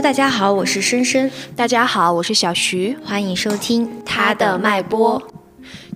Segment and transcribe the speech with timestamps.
[0.00, 1.30] Hello，大家好，我是深深。
[1.54, 5.22] 大家好，我是小徐，欢迎收听他的脉搏。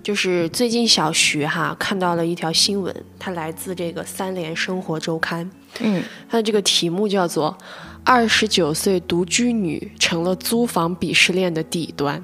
[0.03, 5.49] 就是最近小徐哈看到了一条新闻，它来自这个三联生活周刊。
[5.79, 7.57] 嗯，它的这个题目叫做
[8.05, 12.23] “二十九岁独居女成了租房鄙视链的底端”。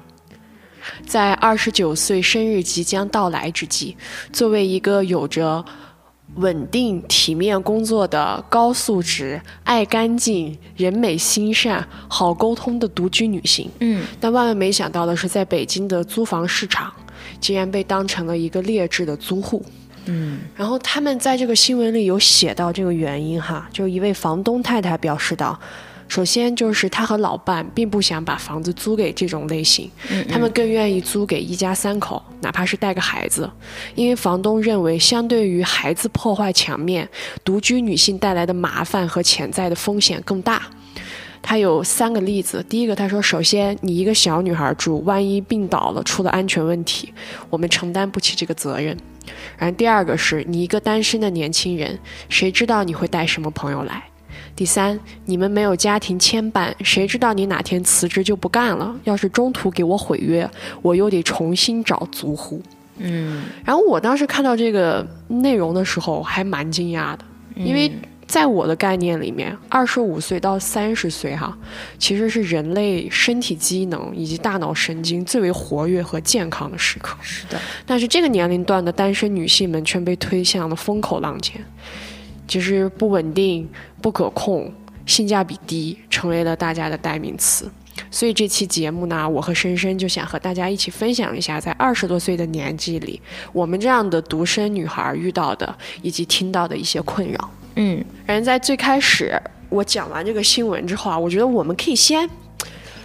[1.04, 3.96] 在二十九岁生日即将到来之际，
[4.32, 5.64] 作为一个有着
[6.36, 16.92] 稳定体面工作的高素质、爱干净、人美心善、好沟通的独居女性，嗯，但万万没想到的是，在北京的租房市场，
[17.40, 19.62] 竟然被当成了一个劣质的租户。
[20.06, 25.58] 嗯，然后他们在这个新闻里有写到这个原因哈，就一位房东太太表示道。
[26.12, 29.90] 首先就是他和老伴并不想把房子租给这种类型，
[30.28, 33.50] 他们更愿意租给一家三口，哪怕是带个孩子，
[33.94, 37.08] 因为房东认为，相对于孩子破坏墙面，
[37.42, 40.60] 独居女性带来的麻烦和潜在的风险更大。
[41.40, 47.10] 他有三个例子，第一个他说，首先你一个小女孩住，万一病倒了，出了安全问题，
[47.48, 48.94] 我们承担不起这个责任。
[49.56, 54.11] 然后第二个是你一个单身的年轻人，谁知道你会带什么朋友来？
[54.54, 58.94] 第三，你们没有家庭牵绊，谁知道你哪天辞职就不干了？
[59.04, 60.48] 要是中途给我毁约，
[60.82, 62.62] 我又得重新找租户。
[62.98, 67.24] 嗯，然后我当时看到这个内容的时候，还蛮惊讶的，
[67.56, 67.90] 因为
[68.26, 71.56] 在我的概念里面，二十五岁到三十岁哈，
[71.98, 77.16] 其实是人类身体机能以及大脑神经最为活跃和健康的时刻。
[77.22, 81.54] 是的，但是这个年龄段的单身女性们却被推向了风口浪尖。
[82.46, 83.68] 其实不稳定、
[84.00, 84.72] 不可控、
[85.06, 87.70] 性价比低，成为了大家的代名词。
[88.10, 93.20] 所以这期节目呢，我和深深就想和大家一起分享一下，在二十多岁的年纪里，
[93.52, 97.50] 我们这样的独生女孩遇到的以及听到的一些困扰。
[97.76, 102.28] 嗯，然在最开始我讲完这个新闻之后啊，我觉得我们可以先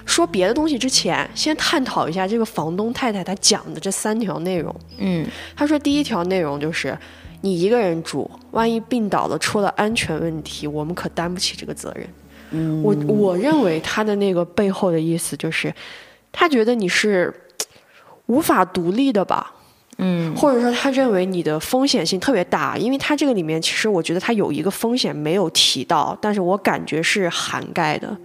[0.05, 4.73] 说别的东西之前，先探讨一下这个房东太太她讲的这三条内容。
[4.97, 5.25] 嗯，
[5.55, 6.97] 她说第一条内容就是。
[7.41, 12.07] 你一个人住，万一病倒了，出了安全问题，我们可担不起这个责任。
[12.51, 15.73] 嗯，我我认为他的那个背后的意思就是，
[16.31, 17.33] 他觉得你是
[18.27, 19.53] 无法独立的吧，
[19.97, 28.17] 嗯，或者说他认为你的风险性特别大，因为他这个里面其实我觉得他有一个风险没有提到，但是我感觉是涵盖的，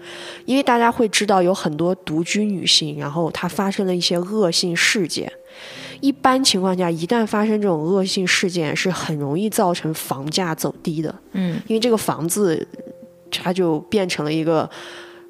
[0.44, 5.30] 因为大家会知道有很多独居女性，然后她发生了一些恶性事件。
[6.02, 11.14] 一般情况下，一旦发生这种恶性事件，是很容易造成房价走低的。
[11.30, 12.66] 嗯，因为这个房子，
[13.30, 14.68] 它就变成了一个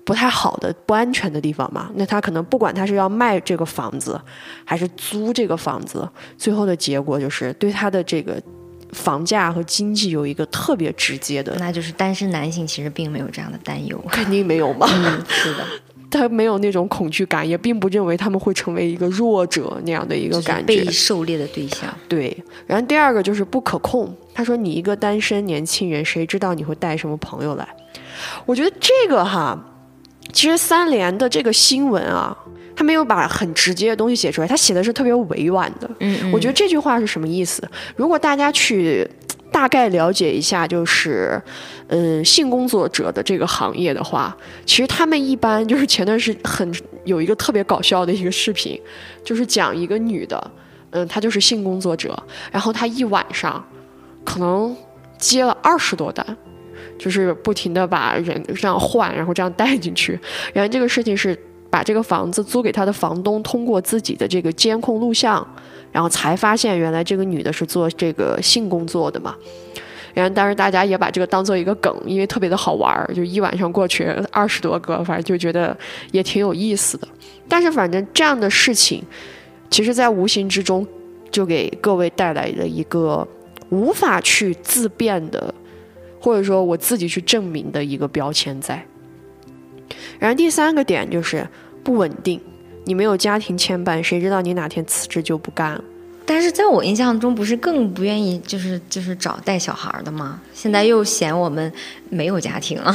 [0.04, 1.90] 不太好的、不安全的地方嘛。
[1.94, 4.18] 那他可能不管他是要卖这个房子，
[4.64, 8.42] 还是租这个房子，最后的结果就是对他的这个
[8.92, 11.54] 房价和经济有一个特别直接的。
[11.58, 14.88] 那就是单身男性其实并没有这样的担忧，肯定没有嘛。
[14.90, 15.66] 嗯，是的。
[16.12, 21.92] 他没有那种恐惧感，也并不认为他们会成为一个弱者那样的一个感觉，被狩猎的对象。
[22.06, 22.36] 对，
[22.66, 24.14] 然后第二个就是不可控。
[24.34, 27.66] 他说：“你一个单身年轻人，谁知道你会带什么朋友来？”
[28.44, 29.58] 我觉得这个哈，
[30.32, 32.36] 其实三联的这个新闻啊，
[32.76, 35.90] 他没有把很直接的东西写出来，他写的是特别委婉的。
[36.00, 37.66] 嗯，我觉得这句话是什么意思？
[37.96, 39.08] 如果大家去。
[39.52, 41.40] 大概了解一下，就是，
[41.88, 46.72] 嗯，性工作者的这个行业的话，其实他们一般就是前段时很
[47.04, 48.80] 有一个特别搞笑的一个视频，
[49.22, 50.50] 就是讲一个女的，
[50.90, 52.20] 嗯，她就是性工作者，
[52.50, 53.62] 然后她一晚上
[54.24, 54.74] 可能
[55.18, 56.24] 接了二十多单，
[56.98, 60.18] 就是不停的把人这样换，然后这样带进去，
[60.54, 61.38] 然后这个事情是
[61.72, 65.46] 把这个房子租给他的房东，通过自己的这个监控录像。
[65.90, 69.34] 然后才发现，原来这个女的是做这个性工作的嘛。
[70.14, 75.74] 然后当时大家也把这个当做一个梗，因为特别的好玩儿，就一晚上过去二十多个，反正就觉得
[76.10, 77.08] 也挺有意思的。
[77.48, 79.02] 但是反正这样的事情，
[79.70, 80.86] 其实在无形之中
[81.30, 83.26] 就给各位带来了一个
[83.70, 85.54] 无法去自辩的，
[86.20, 88.82] 或者说我自己去证明的一个标签在。
[90.18, 91.46] 然后第三个点就是
[91.82, 92.40] 不稳定。
[92.84, 95.84] 你没有家庭牵绊，谁知道你哪天辞职就不干了？
[96.24, 100.40] 但是在我印象中，不是更不愿意就是就是找带小孩的吗？
[100.52, 101.72] 现在又嫌我们
[102.08, 102.94] 没有家庭了，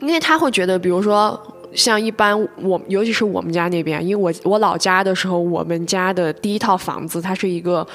[0.00, 1.40] 因为他会觉得，比如说
[1.74, 7.86] 像一般我，尤其是我们家那边，因为我我老家的时候，我们家的第一套房子，它是一个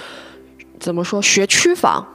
[0.79, 2.05] 怎么说学区房。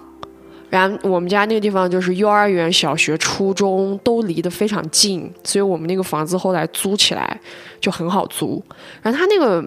[0.71, 7.39] 然后我们家那个地方就是幼儿园、小学、初中都离得非常近，所以我们那个房子后来租起来
[7.81, 8.63] 就很好租。
[9.03, 9.63] 然后他那个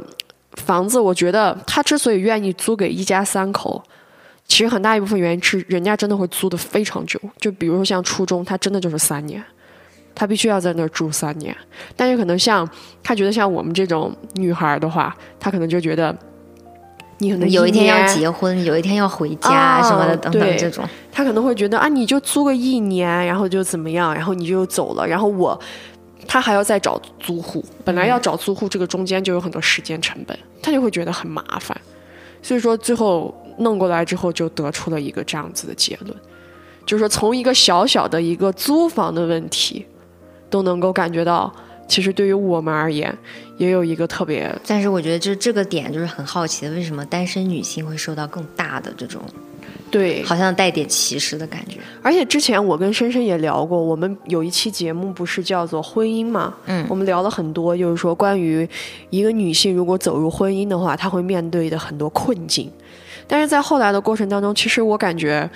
[0.54, 3.84] 房子，我觉得他之所以愿意租给一家三口，
[4.48, 7.20] 其实很大一部分原因是人家真的会租的非常久。
[7.38, 9.44] 就比如说像初中，他真的就是三年。
[10.16, 11.56] 他必须要在那儿住三年。
[11.96, 12.70] 但是可能像
[13.02, 16.16] 他觉得像我们这种女孩的话，他可能就觉得
[17.20, 20.84] 你可能有一天要结婚，有一天要回家啊什么的，等等这种。
[21.12, 25.58] 他可能会觉得啊，你就租个一年，然后就怎么样，然后你就走了，然后我
[26.28, 31.80] 他还要再找租户，本来要找租户，这个中间就有很多时间成本，他就会觉得很麻烦，
[32.42, 36.18] 所以说最后弄过来之后，就得出了一个这样子的结论，
[36.86, 39.86] 就是说从一个小小的一个租房的问题，
[40.50, 41.54] 都能够感觉到，
[41.88, 43.16] 其实对于我们而言，
[43.58, 49.22] 也有一个特别但是我觉得就这个点就是很好奇的，为什么单身女性会受到更大的这种
[49.92, 51.78] 对好像带点歧视的感觉？
[52.02, 56.56] 而且之前我跟深深也聊过，我们有一期节目不是叫做婚姻嘛？
[56.66, 58.68] 嗯我们聊了很多，就是说关于
[59.12, 62.72] 一个女性如果走入婚姻的话，她会面对的很多困境。
[63.28, 65.48] 但是在后来的过程当中，其实我感觉，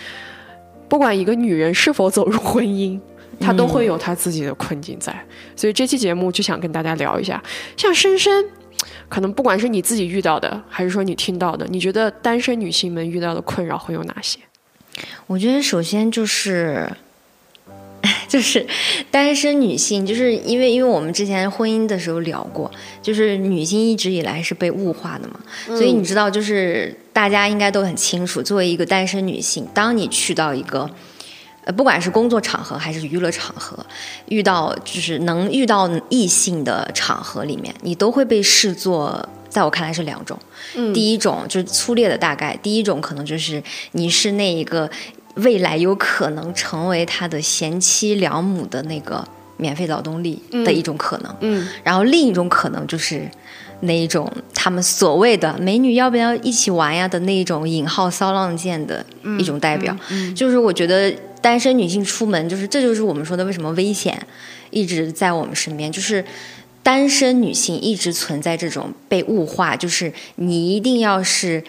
[0.88, 3.00] 不管一个女人是否走入婚姻，
[3.40, 5.14] 她都会有她自己的困境在。
[5.56, 7.44] 所以这期节目就想跟大家聊一下，
[7.76, 8.46] 像深深。
[9.10, 14.40] 可能不管是你自己遇到的，还是说你听到的，你觉得单身女性们遇到的困扰会有哪些？
[15.28, 16.90] 我觉得首先就是。
[18.30, 18.66] 就是
[19.10, 22.70] 单身女性，就是因为因为我们之前婚姻的时候聊过，
[23.02, 30.90] 就是女性一直以来是被物化的嘛，所以你知道，就是大家应该都很清楚，作为一个单身女性，当你去到一个
[31.68, 33.86] 呃，不管是工作场合还是娱乐场合，
[34.30, 40.40] 遇到就是能遇到异性的场合里面，你都会被视作，在我看来是两种。
[40.76, 43.62] 嗯第一种就是粗略的大概，第一种可能就是
[43.92, 44.90] 你是那一个
[45.36, 49.28] 未来有可能成为他的贤妻良母的那个
[49.58, 51.36] 免费劳动力的一种可能。
[51.42, 53.30] 嗯然后另一种可能就是
[53.82, 59.06] 那一种他们所谓的美女要不要一起玩呀的那一种引号骚浪贱的
[59.38, 59.96] 一种代表。
[60.10, 61.14] 嗯就是我觉得
[61.48, 64.22] 单身女性出门，就是这就是我们说的为什么危险
[64.70, 66.26] 一直在我们身边，就是。
[66.84, 71.62] 单身女性一直存在这种被物化，就是你一定要是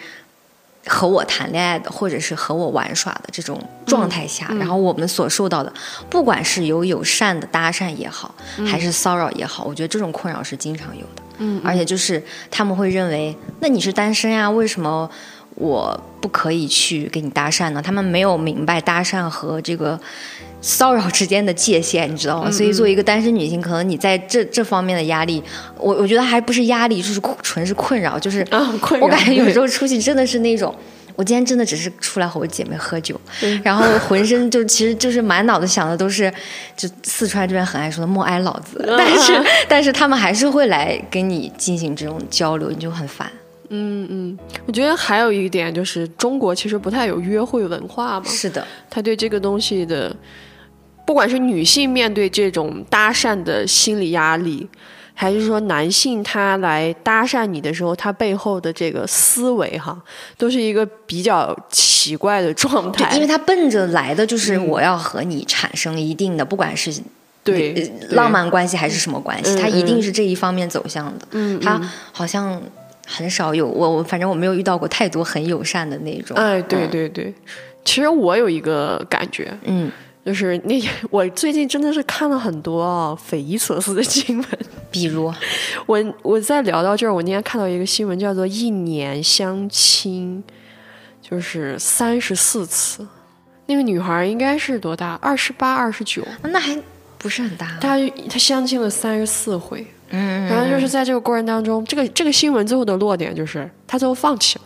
[0.87, 5.73] 和我谈恋爱的，或者是和我玩耍的这种状态下，然后我们所受到的，
[6.09, 8.33] 不管是有友善的搭讪也好，
[8.65, 11.21] 还是骚扰也好，我觉得这种困扰是经常有的。
[11.39, 15.09] 嗯，而且就是他们会认为，那你是单身呀，为什么
[15.59, 17.79] 我不可以去给你搭讪呢？
[17.79, 19.99] 他们没有明白搭讪和这个。
[20.61, 22.51] 骚扰之间的界限，你知道吗？
[22.51, 25.41] 所以作为一个单身女性，可能你在这这方面的压力，
[25.77, 28.45] 我我觉得还不是压力，就是纯是困扰，就是。
[28.99, 30.75] 我感觉有时候出去真的是那种，
[31.15, 33.17] 我今天真的只是出来和我姐妹喝酒，
[33.63, 36.29] 然后浑身就其实就是满脑子想的都是，
[36.75, 43.31] 就四川这边很爱说的莫挨老子，但是但是他们还是会来跟你进行这种交流，你就很烦。
[43.69, 50.15] 嗯嗯，我觉得还有一点就是中国其实不太有约会文化嘛，是的，他对这个东西的，
[51.05, 54.67] 不管是女性面对这种搭讪的心理压力，
[55.13, 60.01] 还是说男性他来搭讪你的时候，他背后的这个思维哈，
[60.37, 63.13] 都是一个比较奇怪的状态。
[63.15, 67.01] 因为他奔着来的就是我要和你产生一定的，不管是。
[67.41, 71.25] 对浪漫关系还是什么关系，嗯他一定是这一方面走向的。
[71.31, 71.81] 嗯，他
[72.11, 72.61] 好像
[73.11, 76.37] 很少有我我反正我没有遇到过太多很友善的那种。
[76.37, 77.33] 哎，对对对，
[77.83, 79.91] 其实我有一个感觉，嗯，
[80.23, 80.79] 就是那
[81.09, 84.47] 我最近真的是看了很多啊匪夷所思的新闻，
[84.91, 85.33] 比如
[85.87, 90.43] 我我在聊到这儿，我那天看到一个新闻叫做“一年相亲”，
[91.19, 93.07] 就是三十四次。
[93.65, 95.13] 那个女孩应该是多大？
[95.21, 96.23] 二十八、二十九。
[96.41, 96.75] 那还
[97.19, 97.77] 不是很大。
[97.79, 97.97] 她
[98.27, 104.65] 她相亲了三十四回，嗯，然后就是在这个过程当中，这个这个新闻最后的落点就是他最后放弃了。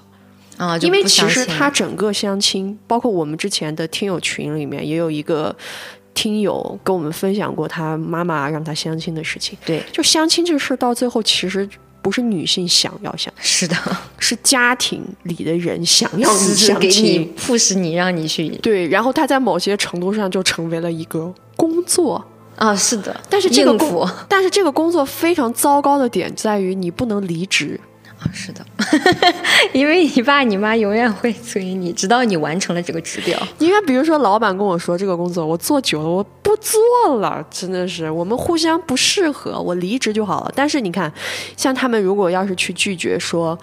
[0.57, 5.55] 啊，因为其实他整个相亲，包括我们之前的听友群里面也有一个
[6.13, 9.57] 听友跟我们分享过他妈妈让他相亲的事情。
[9.65, 11.67] 对，就相亲这个事到最后其实
[12.03, 13.75] 不是女性想要相，是的，
[14.19, 18.47] 是家庭里的人想要你相给你亲，迫使你让你去。
[18.57, 22.23] 对，然后他在某些程度上就成为了一个工作。
[22.55, 23.75] 啊，是的，但是这个
[24.29, 27.79] 但是这个工作非常糟糕的点在于你不能离职。
[28.19, 28.65] 啊，是的，
[29.74, 33.38] 因为你爸你妈永远会催你，直到你完成了这个指标。
[33.60, 40.51] 因为比如说，老板跟我说这个工作我做久了，我不做了，真的是我们互相不适合，我离职就好了。
[40.55, 41.12] 但是你看，
[41.57, 43.57] 像他们如果要是去拒绝说，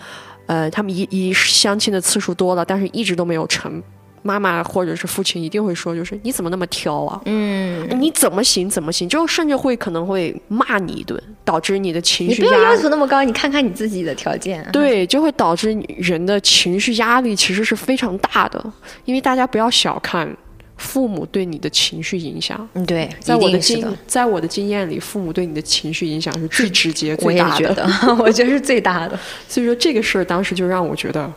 [0.44, 3.82] 呃，他们一一相亲的次数多了，但是一直都没有成。
[4.22, 7.20] 妈妈或者是父亲一定会说，就是你怎么那么挑啊？
[7.24, 14.66] 嗯，你怎么行怎么行，就甚至会可能会骂你一顿，导致你的情绪你不要要求那么高，你看看你自己的条件。
[14.72, 18.72] 对，就会导致人的情绪压力其实是非常大的，
[19.04, 20.28] 因为大家不要小看
[20.76, 22.68] 父母对你的情绪影响。
[22.74, 27.68] 嗯，对，在我的经在我的经验里，父母对你的情绪影响是最直接、最大的。
[27.68, 27.86] 觉得，
[28.18, 29.18] 我觉得是最大的。
[29.48, 31.30] 所以说这个事儿当时就让我觉得，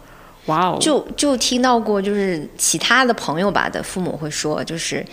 [0.47, 5.05] 哇哦，就就听到过，就是其他的朋友吧的父母会说，就是，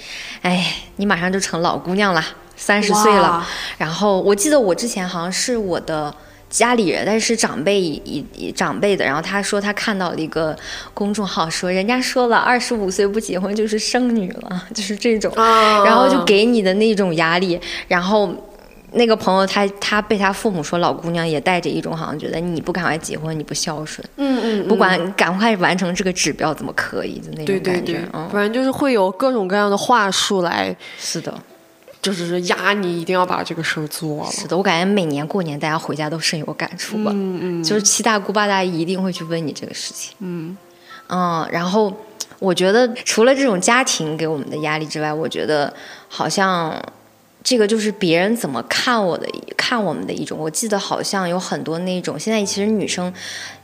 [0.42, 2.24] 哎，你马上就成老姑娘了，
[2.56, 3.46] 三十岁了。
[3.78, 6.12] 然后我记得我之前好像是我的
[6.48, 10.56] 家里人，但是长辈一一长辈的，然后他说他看到了一个
[10.92, 18.34] 公众号说，人家说了二十五岁不结婚就是剩女了，就是这种，啊然后就给你的那种压力，然后。
[18.92, 31.32] 那个朋友他他被他父母说老姑娘，也带着一种好像觉得你不赶快结婚你不孝顺，嗯嗯，不管赶快完成这个指标怎么可以的那对对种感觉，对，嗯，不然就是会有各种各样的话术来，是的，
[32.02, 34.30] 就是压你一定要把这个事儿做了。
[34.30, 40.56] 是的，我感觉每年过年大家回家都深有感触吧，嗯嗯，就是七大姑八大姨一定会去问你这个事情，嗯。
[41.08, 41.92] 嗯，然后
[42.38, 45.72] 我觉得除了这种家庭给我们的压力之外，我觉得
[46.08, 46.74] 好像。
[47.42, 50.38] 这个就是别人怎么看我的，看我们的一种。
[50.38, 53.12] 我记得好像有很多那种，现在其实女生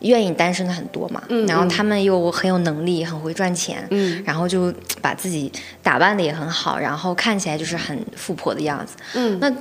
[0.01, 5.53] 愿意单身的很多嘛，嗯然后她们又很有能力，很会赚钱，嗯然后就把自己
[5.83, 8.97] 打扮的也很好，然后看起来就是很富婆的样子。
[9.15, 9.53] 嗯，那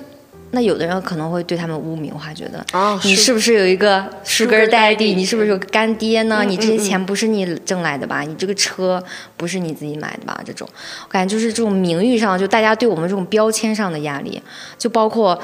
[0.56, 6.40] 那有的人可能会对他们污名化，觉得啊，你是不是有一个 Sugar sugar daddy？daddy，你是不是有个干爹呢？
[6.42, 8.22] 嗯你这些嗯钱不是你挣来的吧？
[8.22, 9.04] 你这个车
[9.38, 10.42] 不是你自己买的吧？
[10.44, 10.68] 这种，
[11.04, 14.42] 我感觉就是这种名誉上，就大家对我们这种标签上的压力，
[14.80, 15.40] 就包括。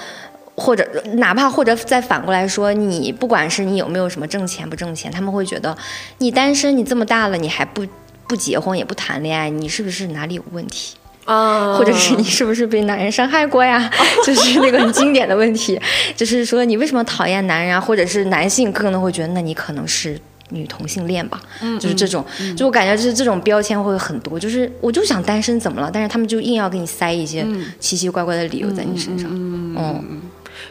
[0.54, 5.76] 或者哪怕或者再反过来说，你不管是你有没有什么挣钱不挣钱，他们会觉得
[6.20, 7.84] 你单身，你这么大了，你还不
[8.28, 10.98] 不结婚也不谈恋爱，你是不是哪里有问题？
[11.32, 13.90] 啊，或者是你是不是被男人伤害过呀？
[14.26, 15.80] 就是那个很经典的问题，
[16.16, 17.80] 就是说你为什么讨厌男人啊？
[17.80, 20.20] 或者是男性可能会觉得，那你可能是
[20.50, 21.40] 女同性恋吧？
[21.62, 22.26] 嗯就是这种，
[22.58, 24.40] 就我感觉就是这种标签会很多。
[24.40, 25.90] 就是我就想单身怎么了？
[25.94, 27.46] 但是他们就硬要给你塞一些
[27.80, 29.30] 奇奇怪怪的理由在你身上。
[29.32, 30.22] 嗯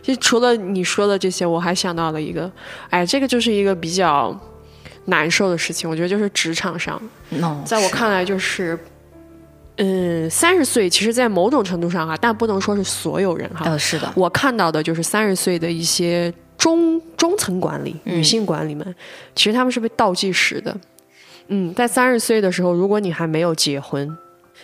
[0.02, 2.50] 就除了你说的这些，我还想到了一个，
[2.90, 4.38] 哎，这个就是一个比较
[5.06, 5.88] 难受的事情。
[5.90, 7.00] 我觉得就是职场上
[7.64, 8.78] 在我看来就是，
[9.82, 13.62] 嗯，三十岁，其实，在某种程度上哈，但不能说是所有人哈。
[13.64, 18.94] 呃是的，我看到的就是三十岁的一些中中层管理、嗯女性管理们，
[19.34, 20.76] 其实他们是被倒计时的。
[21.48, 24.14] 嗯，在三十岁的时候，如果你还没有结婚，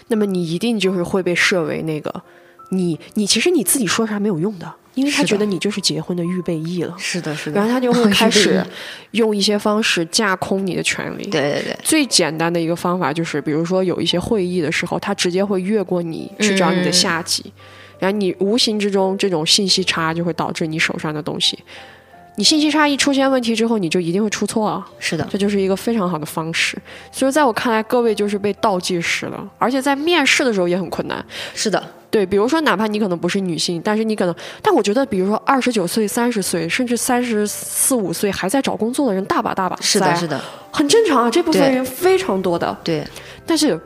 [0.08, 2.22] 那么你一定就是会被设为那个
[2.70, 7.60] 你你其实你自己说啥没有用的，因为他觉得你就是结婚的预备役了，是的，是的。
[7.60, 8.64] 然后他就会 开始
[9.10, 11.24] 用一些方式架空你的权利。
[11.24, 17.44] 对对对，最简单的一个方法就是，比如说有一些会议的时候，他直接会越过你去找你的下级，
[17.98, 21.58] 然后你无形之中这种信息差就会导致你手上的东西，
[22.36, 24.86] 你信息差一出现问题之后，你就一定会出错啊。
[24.98, 26.76] 是的，这就是一个非常好的方式。
[27.12, 31.24] 所以在我看来，各位就是被倒计时了，而且在面试的时候也很困难。
[31.54, 43.06] 是的，对，比如说，哪怕你可能不是女性，但是你可能，但我觉得，比如说二十九岁、三十岁，甚至三十四五岁还在找工作的人大把大把，是的，是的，很正常啊，这部分人非常多的，对。
[43.44, 43.78] 但是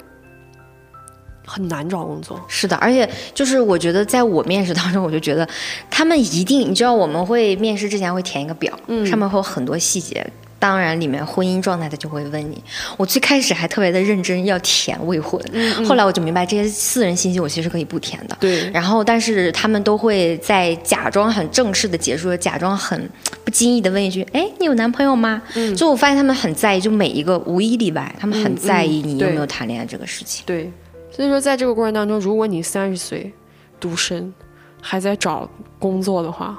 [1.47, 2.41] 很难找工作。
[2.47, 5.49] 是的，而且就是我觉得，在我面试当中，我就觉得
[5.91, 8.73] 他们一定，你知道，我们会面试之前会填一个表，
[9.07, 10.25] 上面会有很多细节。
[10.61, 12.63] 当然，里面婚姻状态他就会问你。
[12.99, 15.41] 我最开始还特别的认真要填未婚，
[15.87, 18.37] 后来我就明白这些私人信息我其实可以不填的。
[18.39, 23.11] 对然后，但是他们都会在假装很正式的结束，假装很
[23.43, 30.45] 不经意的问一句：“哎，你有男朋友吗？”嗯就我发现他们很在意，就每一个无一例外，他们很在意你有没有谈恋爱这个事情。
[30.45, 30.71] 对，
[31.11, 33.33] 所以说在这个过程当中，如果你三十岁
[33.81, 34.31] 独身，
[34.83, 35.49] 还在找
[35.79, 36.59] 工作的话，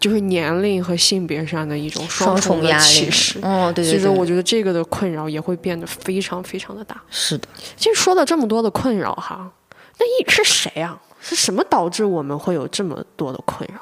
[0.00, 7.00] 就是年龄和性别上的一种双重压力歧视。，哦，对所以说，对对，我觉得这个的困扰也会变得非常非常的大。
[7.10, 7.48] 是的。
[7.76, 9.50] 其实说了这么多的困扰哈，
[9.98, 11.00] 那一是谁啊？
[11.20, 13.80] 是什么导致我们会有这么多的困扰？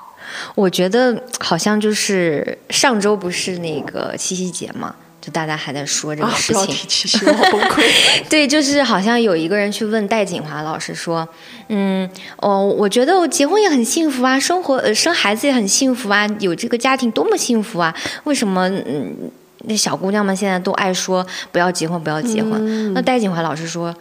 [0.55, 4.97] 我觉得好像就是上周不是那个七夕节嘛，
[5.27, 6.55] 就大家还在说这个啊，事情。
[6.55, 7.83] 不要提七夕，我崩溃。
[8.31, 11.29] 对，就是好像有一个人去问戴锦华老师说，
[11.67, 17.93] 嗯，哦，我觉得我结婚也很幸福啊，生活呃生孩子也很幸福啊，有这个家庭多么幸福啊，
[18.23, 19.29] 为什么嗯
[19.65, 22.95] 那小姑娘们现在都爱说不要结婚不要结婚？
[22.95, 23.93] 那戴锦华老师说，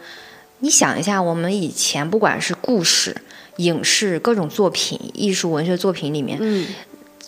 [0.60, 3.16] 你想一下，我们以前不管是故事、
[3.56, 6.66] 影视各种作品、艺术文学作品里面，嗯，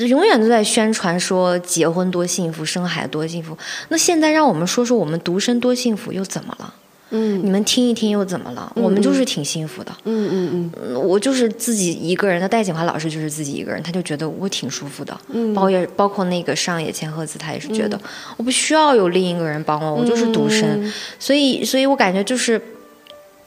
[0.06, 3.56] 永远都在宣传说结婚多幸福，生孩子多幸福。
[3.88, 6.74] 那现在让我们说说我们独身多幸福又怎么了？
[7.10, 8.70] 嗯你们听一听又怎么了？
[8.76, 9.90] 我们就是挺幸福的。
[10.04, 12.38] 嗯嗯嗯嗯我就是自己一个人。
[12.38, 15.18] 那戴景华老师就是自己一个人，他就觉得我挺舒服的。
[15.30, 17.98] 嗯包括包括那个上野千鹤子，他也是觉得、
[18.36, 20.84] 我不需要有另一个人帮我，我就是独身。
[20.84, 22.60] 嗯所以，所以我感觉就是。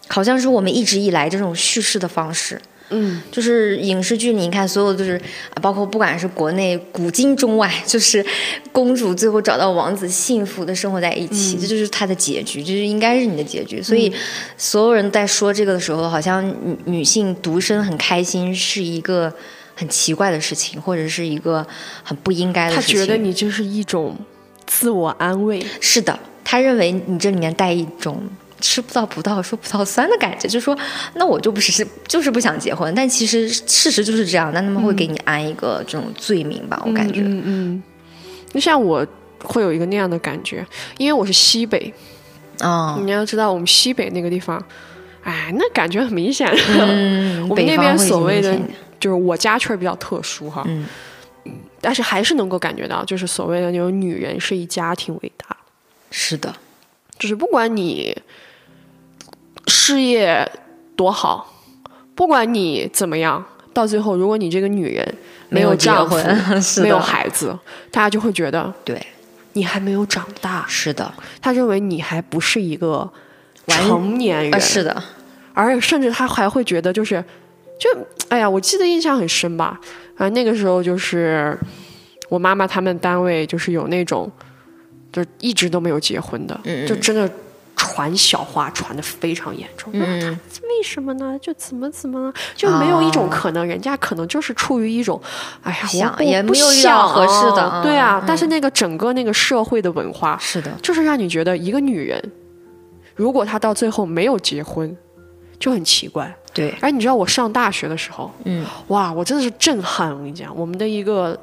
[0.08, 2.62] 好像是我们一直以来这种叙事的方式。
[2.92, 5.20] 嗯，就是影视剧里，你看所有就是，
[5.62, 8.24] 包括不管是国内古今中外，就是
[8.72, 13.82] 公主最后找到王子，幸福的生活在一起，这就是她的结局，就是应该是你的结局。
[13.82, 14.14] 所以
[14.58, 19.34] 所有人在说这个的时候，好像女女性独身很开心是一个
[19.74, 21.66] 很奇怪的事情，或者是一个
[22.04, 23.00] 很不应该的事情。
[23.00, 24.18] 他觉得你就是一种
[24.68, 25.66] 自我安慰。
[25.80, 28.22] 是的，他认为你这里面带一种。
[28.62, 30.78] 吃不到葡萄说葡萄酸的感觉，就说
[31.16, 36.82] 那我就不是就是不想结婚，但其实事实就是这样，那他们会给你安一个这种罪名吧？
[36.86, 37.84] 我感觉，嗯嗯，
[38.54, 39.06] 就像我
[39.44, 40.66] 会有一个那样的感觉，
[40.98, 41.94] 因为我是西北，
[42.60, 44.64] 啊，你要知道我们西北那个地方，
[45.24, 48.56] 哎，那感觉很明显，嗯， 我们那边所谓的
[49.00, 50.86] 就是我家确实比较特殊哈，嗯，
[51.82, 55.58] 但是还是能够感觉到，就是所谓的那种女人是以家庭为大，
[56.12, 56.54] 是的，
[57.18, 58.16] 就是不管你。
[59.68, 60.50] 事业
[60.96, 61.54] 多好，
[62.16, 65.16] 不管你怎么样，到最后，如果你这个女人
[65.50, 66.16] 没有丈夫、
[66.82, 67.58] 没有孩子，
[67.92, 69.02] 大家就会觉得，对，
[69.54, 70.66] 你还没有长大。
[70.68, 73.10] 是的，他认为你还不是一个
[73.68, 74.60] 成年人。
[74.60, 75.04] 是的，
[75.54, 77.24] 而甚至他还会觉得，就是，
[77.80, 77.90] 就，
[78.30, 79.80] 哎呀，我记得印象很深吧。
[80.18, 81.58] 反正那个时候，就是
[82.30, 84.30] 我妈妈他们单位就是有那种，
[85.12, 87.30] 就一直都没有结婚的，就真的。
[87.82, 91.36] 传小话传的非常严重，嗯，为什么呢？
[91.42, 92.34] 就怎么怎么了？
[92.56, 95.20] 就没有一种可能，人家可能就是出于一种，
[95.64, 98.24] 哎呀，我也不想合适的，对啊。
[98.28, 102.32] 但是那个整个那个社会的文化是的，就是让你觉得一个女人，
[103.16, 104.96] 如果她到最后没有结婚，
[105.58, 106.32] 就很奇怪。
[106.54, 110.12] 对，而你知道我上大学的时候，嗯，哇，我真的是震撼。
[110.12, 111.36] 我跟你讲，我们的一个。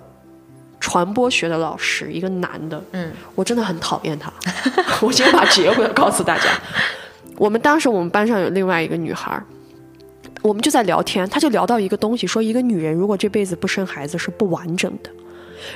[0.81, 4.33] 传播学的老师，一个男的，嗯，我真的很讨厌他。
[5.03, 6.45] 我先把结果告诉大家。
[7.37, 9.41] 我们当时我们班上有另外一个女孩，
[10.43, 15.11] 我们就在聊天，他就聊到一个东西，说一个女人如果这辈子不生孩子是不完整的。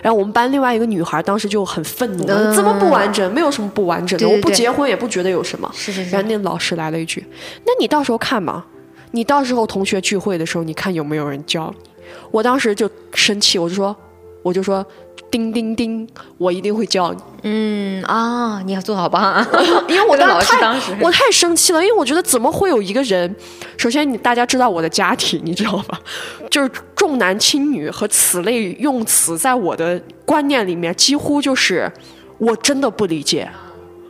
[0.01, 2.25] 然后我们班另外一个女孩当时就很愤怒，
[2.55, 3.33] 怎么不完整？
[3.35, 5.71] 没有什么不完整的，我不结婚也不觉得有什么。
[5.75, 6.11] 是是是。
[6.11, 7.27] 然后那老师来了一句
[7.67, 8.65] ：“那你到时候看嘛，
[9.11, 11.91] 你到时候同学聚会的时候，你看有没有人教你。”
[12.31, 13.95] 我当时就生气，我就说。
[14.43, 14.85] 我就说，
[15.31, 17.19] 叮叮叮，我一定会叫你。
[17.45, 19.47] 嗯啊，你要做好吧，
[19.89, 23.35] 因为我当时当时我太生气了，因为我觉得怎么会有一个人？
[23.77, 25.99] 首先，你大家知道我的家庭，你知道吧？
[26.51, 31.91] 就是重男轻女和此类用词，在我的观念里面，几乎就是
[32.39, 33.49] 我真的不理解。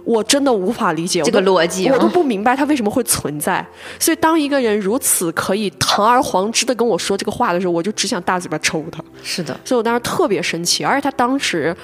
[0.05, 3.65] 我真的无法理解这个逻辑，我都不明白它为什么会存在。
[3.99, 9.03] 所以，当一个人如此可以堂而皇之的跟我说这个话的时候，我就只想大嘴巴抽他。
[9.23, 10.85] 是的，所以我当时特别生气。
[10.85, 11.75] 而且他当时，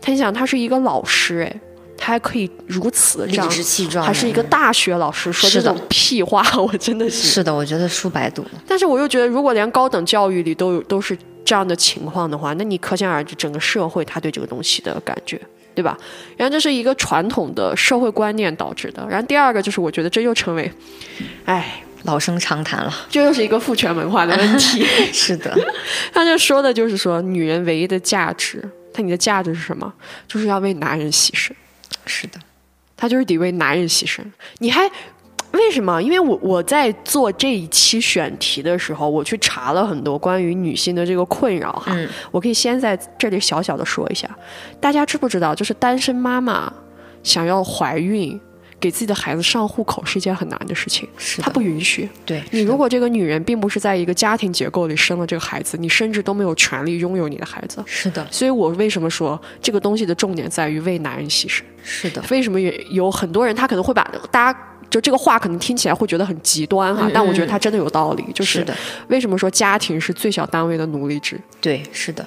[0.00, 1.60] 他想他是一个老师，哎，
[1.98, 7.28] 他还可以如此理直气壮，还是一个大学老师说这种屁话，我真的是。
[7.28, 8.44] 是的，我觉得书白读。
[8.66, 15.40] 但是我又觉得，如果连高等教育里都有都是这样的情况的话，那你可想而知整个社会他对这个东西的感觉。
[15.76, 15.96] 对吧？
[16.36, 19.06] 然后这是一个传统的社会观念导致的。
[19.08, 20.72] 然后第二个就是，我觉得这又成为，
[21.44, 22.92] 哎，老生常谈了。
[23.10, 24.84] 这又是一个父权文化的问题。
[25.12, 25.54] 是的，
[26.12, 29.92] 他就说的就是说，女人唯一的价值，她你的价值是什么？
[30.26, 31.52] 就是要为男人牺牲。
[32.06, 32.40] 是的，
[32.96, 34.22] 他就是得为男人牺牲。
[34.58, 34.90] 你还。
[35.56, 36.00] 为什么？
[36.02, 41.92] 因为我我在做这一期选题的时候，我去查了很多关于女性的这个困扰哈。
[41.94, 42.08] 嗯。
[42.30, 44.28] 我可以先在这里小小的说一下，
[44.80, 45.54] 大家知不知道？
[45.54, 46.72] 就是单身妈妈
[47.22, 48.38] 想要怀孕，
[48.78, 51.08] 给自己的孩子上户口是一件很难的事情。
[51.16, 51.42] 是。
[51.42, 52.08] 她不允许。
[52.24, 52.42] 对。
[52.50, 57.82] 你如果这个女人并不是在一个家庭结构里生了这个孩子，你甚至都没有权利拥有你的孩子。
[57.86, 58.26] 是的。
[58.30, 61.62] 所以我为什么说这个东西的重点在于为男人牺牲？
[61.82, 62.22] 是的。
[62.30, 64.58] 为什么有有很多人他可能会把大家。
[64.88, 68.24] 就这个话可能听起来会觉得很极端哈，但我觉得它真的有道理。
[68.32, 68.64] 就是
[69.08, 71.40] 为什么说家庭是最小单位的奴隶制？
[71.60, 72.24] 对，是的，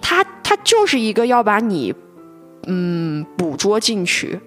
[0.00, 1.94] 它它就是一个要把你
[2.66, 4.38] 嗯捕捉进去，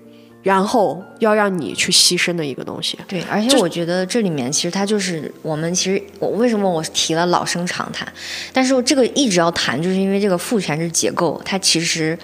[0.43, 2.97] 然后要让你去牺牲的一个东西。
[3.07, 8.07] 对，而且我觉得这里面其实它就是我们其实我为什么我提了老生常谈，
[8.53, 12.17] 但是这个一直要谈，就是因为这个父权制结构它其实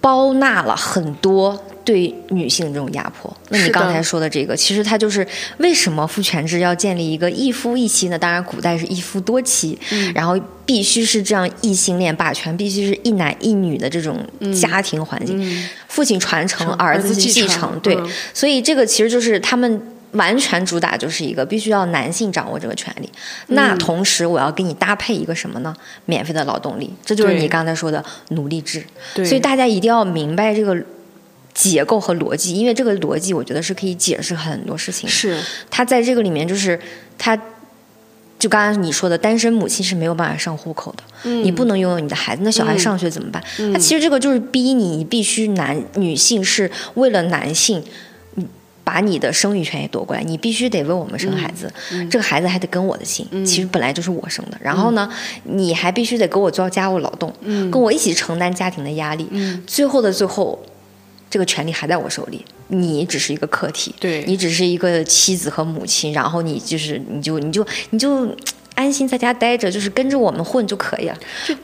[0.00, 1.58] 包纳了很多。
[1.90, 5.26] 对女性这种压迫，那你刚才说的这个，其实它就是
[5.58, 8.16] 为什么父权制要建立一个一夫一妻呢？
[8.16, 9.76] 当然，古代是一夫多妻，
[10.14, 14.24] 然后必须是这样异性恋霸权，必须是一男一女的这种
[14.54, 17.98] 家庭环境，父亲传承，儿子继承，对，
[18.32, 23.10] 所以这个其实就是他们完全主打就是一个必须要男性掌握这个权利。
[23.48, 25.74] 那同时，我要给你搭配一个什么呢？
[26.06, 28.84] 免费的劳动力，这就是你刚才说的奴隶制。
[29.16, 30.76] 所以大家一定要明白这个。
[31.54, 35.08] 结构和逻辑，因为这个逻辑我觉得是可以解释很多事情。
[35.08, 36.78] 是他在这个里面就是
[37.18, 37.38] 他。
[38.38, 43.44] 就刚刚你说的，单身母亲是没有办法上户口的，嗯你不能拥有你的孩子，那小孩上学怎么办？
[43.70, 47.84] 那其实这个就是逼你，你必须男女性是为了男性，
[48.36, 48.46] 你
[48.82, 51.70] 把你的生育权也夺过来，你必须得为我们生孩子，
[52.10, 54.56] 这个孩子还得跟我的姓，其实本来就是我生的。
[54.62, 55.06] 然后呢，
[55.44, 57.30] 你还必须得给我做家务劳动，
[57.70, 59.28] 跟我一起承担家庭的压力。
[59.66, 60.58] 最后的最后，
[61.30, 68.28] 这个权利还在我手里，你只是一个客体，对你只是一个妻子和母亲，然后你就是你就你就你就
[68.74, 71.16] 安心在家待着，就是跟着我们混就可以了，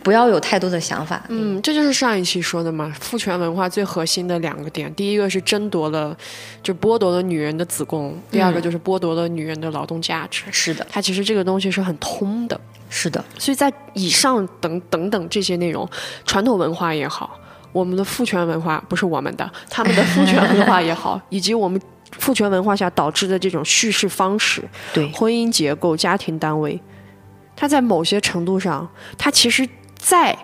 [0.02, 1.24] 不要有太多的想法。
[1.29, 6.16] 嗯，这就是上一期说的嘛，父权文化最核心的两个点，第一个是争夺了，
[6.62, 10.44] 就剥夺了女人的子宫；第二个就是剥夺了女人的劳动价值。
[10.52, 15.88] 是的，它其实这个东西是很通的，是的，所以在以上等等等这些内容，
[16.26, 17.40] 传统文化也好，
[17.77, 21.79] 我们的父权文化不是我们的，他们的 父权文化也好，以及我们
[22.19, 24.62] 父权文化下导致的这种叙事方式、
[24.95, 26.81] 对，婚姻结构、家庭单位，
[27.55, 30.35] 它在某些程度上，它其实在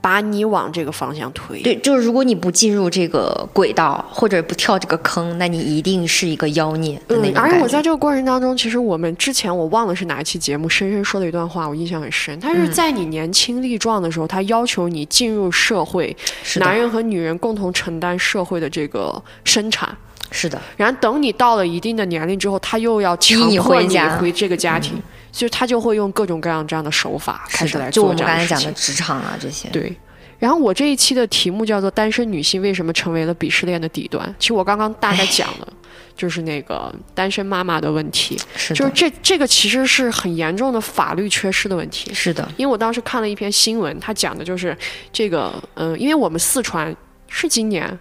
[0.00, 1.60] 把你往这个方向推。
[1.62, 7.32] 对，就是如果你不进入这个轨道，或者不跳这个坑，那你一定是一个妖孽嗯。
[7.34, 12.38] 而且我在这个过程当中，其实我们之前我忘了是哪一期节目，深深说了一段话，我印象很深。
[12.40, 16.16] 他嗯是在你年轻力壮的时候，他要求你进入社会，
[16.56, 19.96] 男人和女人共同承担社会的这个生产。
[20.32, 25.02] 是的，然后等你到了一定的年龄之后，他又要强迫你回这个家庭，
[25.32, 28.74] 所以他就会用各种各样这样的手法开始来就我刚才讲的情。
[28.74, 29.68] 职场啊这些。
[29.68, 29.94] 对。
[30.38, 34.24] 然后我这一期的题目叫做“单身女性为什么成为了鄙视链的底端”。
[34.40, 35.68] 其实我刚刚大概讲了，
[36.16, 42.14] 就是那个单身妈妈的问题，是，就是这这个其实是很严重的法律缺失的问题。
[42.14, 44.74] 是的，因为我当时看了一篇新闻，它讲的就是
[45.12, 46.96] 这个，嗯、因为我们四川
[47.28, 47.98] 是今年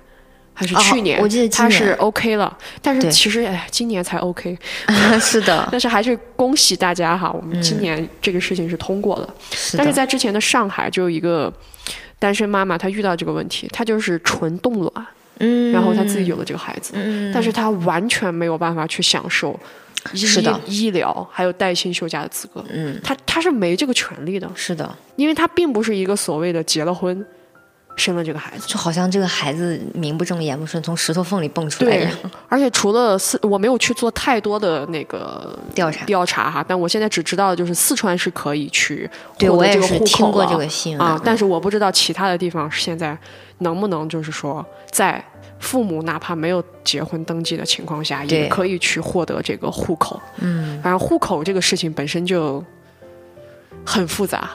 [0.60, 4.58] 还是哦去年，我记得今它是 OK 了，但是其实哎，今年才 OK，
[5.22, 9.36] 是的， 但是还是恭喜大家哈，我们今年这个事情是通过了。
[9.40, 11.52] 嗯但是，在之前的上海就有一个
[12.20, 19.58] 单身妈妈，她遇到这个问题，她就是纯冻卵，嗯，然后她自己有了这个孩子，嗯，但是她完全没有办法去享受
[20.12, 27.26] 医是的医疗还有带薪休假的资格，嗯，她她是没这个权利的，是的，因为她并不是一个所谓的结了婚
[28.00, 28.66] 生了这个孩子。
[28.66, 32.12] 就好像这个孩子名不正言不顺，从石头缝里蹦出来一样。，
[32.48, 43.18] 而且除了四，我没有去做太多的那个调查，调查哈，但我现在只知道就是四川是可以去对我也获得这个户是听过这个新闻啊，但是我不知道其他的地方现在
[43.60, 45.24] 能不能就是说在
[45.60, 50.18] 父母哪怕没有结婚登记的情况下，也可以去获得这个户口。
[50.38, 52.64] 嗯，反正户口这个事情本身就
[53.86, 54.50] 很复杂。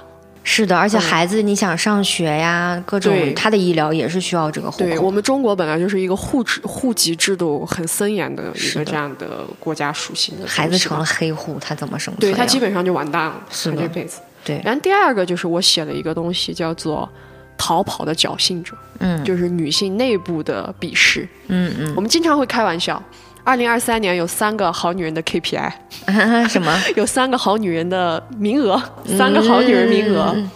[0.47, 4.85] 是的，而且孩子你想上学呀，各种他的医疗也是需要这个户口。
[4.85, 12.21] 对我们中国本来就是一个户制户籍制度很森严的一个这样的国家属性的孩子成了黑户，他怎么生存？
[12.21, 14.21] 对他基本上就完蛋了，他这辈子。
[14.45, 17.09] 对，然后第二个就是我写了一个东西叫做
[17.57, 21.27] “逃跑的侥幸者”，嗯就是女性内部的鄙视。
[21.47, 23.03] 嗯嗯我们经常会开玩笑，
[23.45, 25.71] 二零二三年有三个好女人的 KPI，
[26.07, 26.77] 嗯， 什么？
[26.97, 28.83] 有三个好女人的名额，
[29.17, 30.33] 三个好女人名额。
[30.35, 30.51] 嗯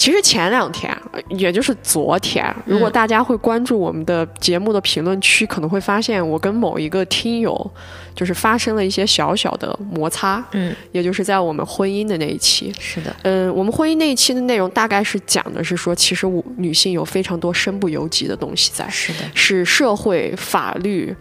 [0.00, 7.70] 其实前两天，呃也就是昨天，如果大家会关注我们的节目的评论区，可能会发现我跟某一个听友
[8.16, 12.72] 就是发生了一些小小的摩擦，嗯，也就是在我们婚姻的那一期。
[12.78, 21.14] 是的，嗯，我们婚姻那一期的内容大概是讲的是说，其实我女性有非常多身不由己的东西在，是的，是社会、法律、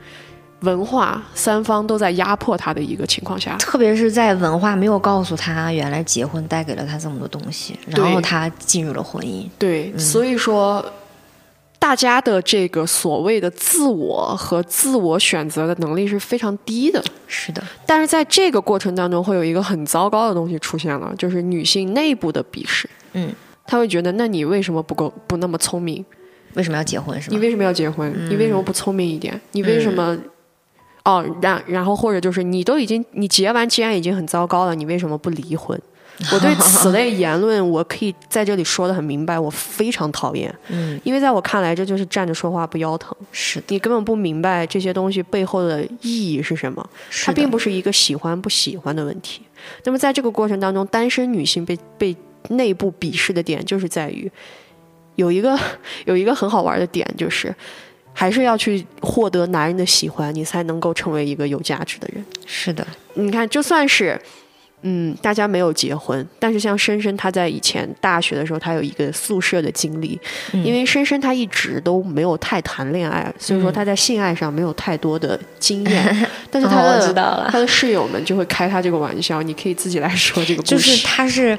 [0.61, 3.55] 文化三方都在压迫他的一个情况下。
[3.57, 9.47] 特别是在文化没有告诉他，原来结婚带给了他这么多东西，然后对他进入了婚姻。
[9.57, 10.83] 对，所以说，
[11.77, 17.01] 大家的这个所谓的自我和自我选择的能力是非常低的。
[17.27, 22.89] 是的，但是在这个过程当中，会有一个很糟糕的东西出现了，就是女性内部的鄙视。
[23.13, 23.33] 嗯，
[23.65, 26.03] 他会觉得，那你为什么不够不那么聪明？
[26.55, 27.21] 为什么要结婚？
[27.21, 27.37] 是吗？
[27.37, 28.11] 你为什么要结婚？
[28.29, 29.39] 你为什么不聪明一点？
[29.53, 30.17] 你为什么？
[31.03, 35.79] 哦，然然后或者就是你都已经你结完既然已经很糟糕了，你为什么不离婚？
[36.33, 43.15] 我对此类 言论，我可以在这里说的很明白，我非常讨厌，嗯，因为在我看来，这就是站着说话不腰疼。
[43.31, 49.43] 是的，你根本不明白这些东西背后的意义是什么，它是的并不是一个喜欢不喜欢的问题。
[49.85, 52.13] 那么在这个过程当中，单身女性被被
[52.49, 54.29] 内部鄙视的点，就是在于
[55.15, 55.57] 有一个
[56.03, 57.55] 有一个很好玩的点，就是
[58.13, 62.23] 还是要去获得男人的喜欢，你才能够成为一个有价值的人。
[62.45, 64.19] 是的，你看，就算是
[64.81, 70.17] 嗯，大家没有结婚，但是像深深，他在以前大学的时候，他有一个宿舍的经历，
[70.53, 77.49] 因为深深他一直都没有太谈恋爱，所以说他在性爱上没有太多的经验， 但是她哦我的知道了。
[77.51, 80.75] 她的室友们就会开他这个玩笑，你可以自己来说这个故事。
[80.75, 81.57] 就是他是，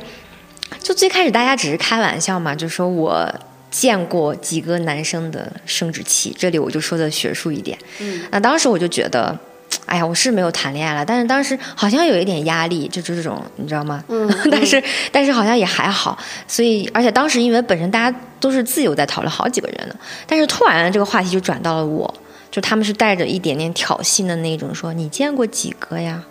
[0.79, 3.31] 就最开始大家只是开玩笑嘛，就说我
[3.71, 7.79] 见过几个男生的生殖器，这里我就说的学术一点。
[8.01, 9.39] 嗯，那当时我就觉得。
[9.87, 14.03] 哎呀，我是没有谈恋爱了，但是当时好像有一点压力，就就这种，你知道吗？
[14.09, 14.81] 嗯， 但是
[15.11, 19.95] 但是好像也还好，所以而且当时因为本身大家都是自由在讨论好几个人呢，
[20.29, 22.13] 但是突然这个话题就转到了我，
[22.53, 26.23] 就他们是带着一点点挑衅的那种说你见过几个呀？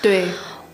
[0.00, 0.28] 对，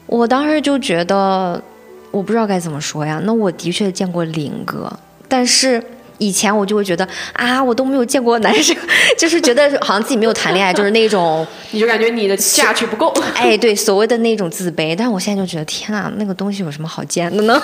[0.04, 1.62] 我当时就觉得，
[2.10, 3.20] 我不知道该怎么说呀。
[3.24, 4.92] 那我的确见过零个，
[5.28, 5.82] 但是
[6.18, 8.76] 以前我就会觉得啊，我都没有见过男生，
[9.18, 13.12] 就是觉得好像自己没有谈恋爱，就是那种，你就感觉你的价值不够。
[13.34, 14.94] 哎，对，所谓的那种自卑。
[14.96, 17.60] 但是我现在就觉得，天呐，那个东西有什么好见的呢？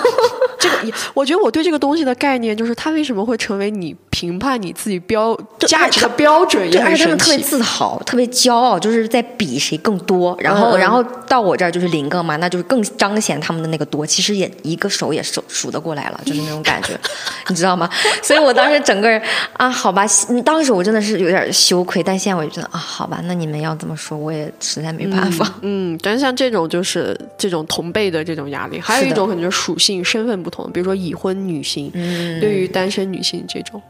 [0.81, 7.41] 这个也，我觉得我对这个东西的概念就是，它为什么会成为你评判你自己标价值的标准，也对，而且他们特别。
[7.51, 10.37] 自豪，特别骄傲，就是在比谁更多。
[10.39, 14.05] 然后，嗯然后到我这儿就是零个嘛，那就是更彰显他们的那个多。
[14.05, 16.97] 其实也一个手也数数得过来了，就是那种感觉，
[17.49, 17.89] 你知道吗？
[18.23, 19.21] 所以我当时整个人
[19.53, 25.51] 啊，好吧，嗯当时我真的是有点羞愧，但现在我就觉得啊，好吧，那你们要这么说，我也实在没办法。
[25.61, 33.81] 嗯，但是像这种就是这种同辈的这种压力，还有一种可能就是属性身份不同，比如说已婚女性，嗯对于单身女性这种，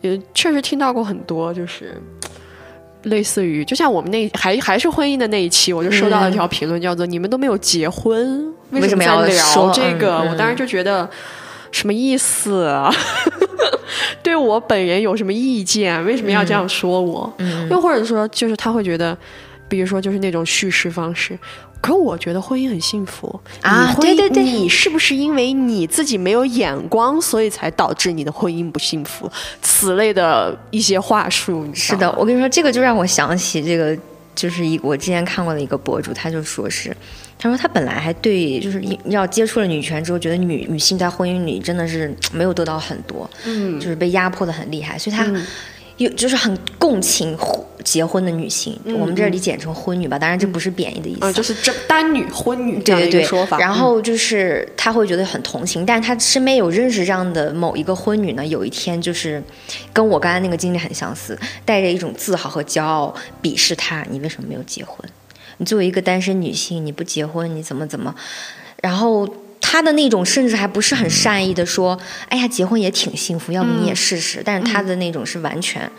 [0.00, 2.00] 也确实听到过很多，就是
[3.04, 11.08] 类似于，就像我们那还还是婚姻的那一期，我就收到了一条评论，叫做“你们都没有结婚，为为什么要聊这个？”我当时就觉得。
[11.72, 12.92] 什么意思啊？
[14.22, 16.04] 对我本人有什么意见？
[16.04, 17.32] 为什么要这样说我？
[17.38, 19.16] 嗯又或者说，就是他会觉得，
[19.70, 21.32] 比如说，就是那种叙事方式。
[21.82, 29.30] 可我觉得婚姻很幸福啊对对对你是不是因为你自己没有眼光，所以才导致你的婚姻不幸福？
[29.60, 33.98] 此类的一些话术，是的，道，我跟你说，这个就让我想起这个，
[34.32, 36.96] 就是一我之前看过的一个博主，他就说是，
[37.36, 45.26] 他说他本来还对，就是要接触了女权之后，觉得女女性在婚姻里真的是没有得到很多，嗯，就是被压迫的很厉害，所以他。
[45.98, 53.56] 有就是很共情婚结婚的女性，我们这里简称婚女吧，当然这不是贬义的意思，啊，就是这单女、婚女这样的对对对，一个说法。
[53.56, 59.42] 嗯然后就是他会觉得很同情，但是他身边有认识这样的某一个婚女呢，有一天就是
[59.92, 64.98] 跟我刚才那个经历很相似，带着一种自豪和骄傲鄙视他，你为什么没有结婚？
[65.58, 68.14] 你作为一个单身女性，你不结婚，你怎么怎么？
[68.80, 69.28] 然后
[69.72, 74.42] 他的那种甚至还不是很善意的说，哎呀，结婚也挺幸福，要不你也试试。
[74.44, 75.90] 但是他的那种是完全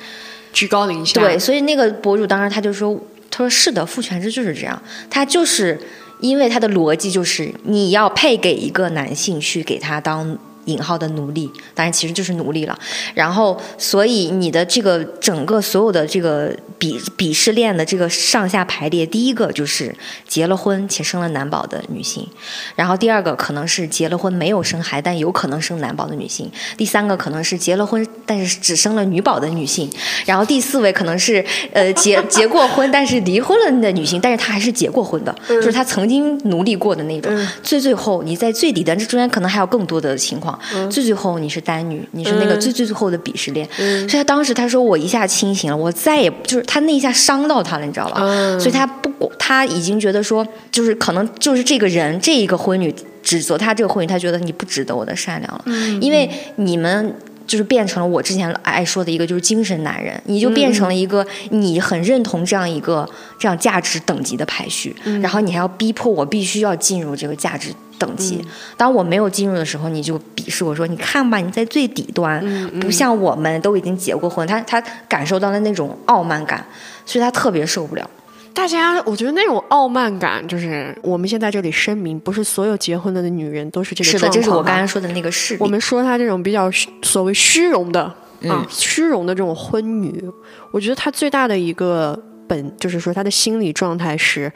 [0.51, 2.95] 居高临下，对，所以那个博主当时他就说，
[3.31, 5.79] 他说是的，父权制就是这样，他就是
[6.19, 10.37] 因为他的逻辑就是你要配给一个男性去给他当。
[10.65, 12.77] 引号的奴隶，当然其实就是奴隶了。
[13.13, 19.95] 然后，所以你的这个整个所有的这个鄙鄙视链的这个上下排列，第一个就是
[20.27, 22.27] 结了婚且生了男宝的女性，
[22.75, 29.89] 然后第二个可能是结了婚没有生孩但有可能生男宝的女性，第三个可能是结了婚但是只生了女宝的女性，
[30.25, 37.33] 然后第四位可能是呃结 结过婚但是离婚了的女性，但是她还是结过婚的，就是她曾经奴隶过的那种。
[37.61, 40.52] 最最后你在最底端，这中间可能还有更多的情况。
[40.89, 43.67] 最最后你是单女，你是那个最最最后的鄙视链。
[43.75, 48.19] 所以他当时他说我一下清醒了，我再也就是他那一下伤到他了，你知道吧？
[48.59, 55.63] 所以他不他已经觉得说，就是可能就是这个人这一个婚女指责他这个婚女，他觉得你不值得我的善良了，
[55.99, 57.15] 因为你们。
[57.45, 67.69] 就是变成了我之前爱说的一个，就是精神男人，你就变成了一个你很认同这样一个这样价值等级的排序，然后你还要逼迫我必须要进入这个价值
[68.03, 68.45] 等级。
[68.75, 72.43] 当我没有进入的时候，你就鄙视我说：“你看吧，你在最底端，
[72.81, 74.45] 不像我们都已经结过婚。
[74.47, 76.65] 他”他感受到了那种傲慢感，
[77.05, 78.09] 所以他特别受不了。
[78.53, 85.59] 大家，我觉得那种傲慢感，就是我们现在这里声明，不是所有结婚了的女人都是这个是的，这是我刚才说的那个事例。
[85.59, 90.23] 我们说她这种比较虚所谓虚荣的啊，嗯虚荣的这种婚女，
[90.71, 94.51] 我觉得她最大的一个本，就是说她的心理状态是，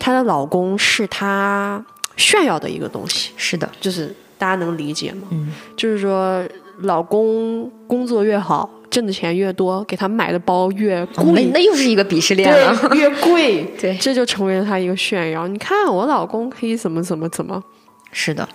[0.00, 1.84] 她的老公是她
[2.20, 5.26] 炫耀的一个东西，是的，就是大家能理解吗？
[5.30, 6.44] 嗯，就是说，
[6.82, 11.24] 老公工作越好，挣的钱越多，给他买的包越贵。
[11.24, 12.76] 哦那那又是一个鄙视链了。
[12.90, 15.48] 对，越贵， 对这就成为了他一个炫耀。
[15.48, 17.62] 你看我老公可以怎么怎么怎么，
[18.12, 18.48] 是的，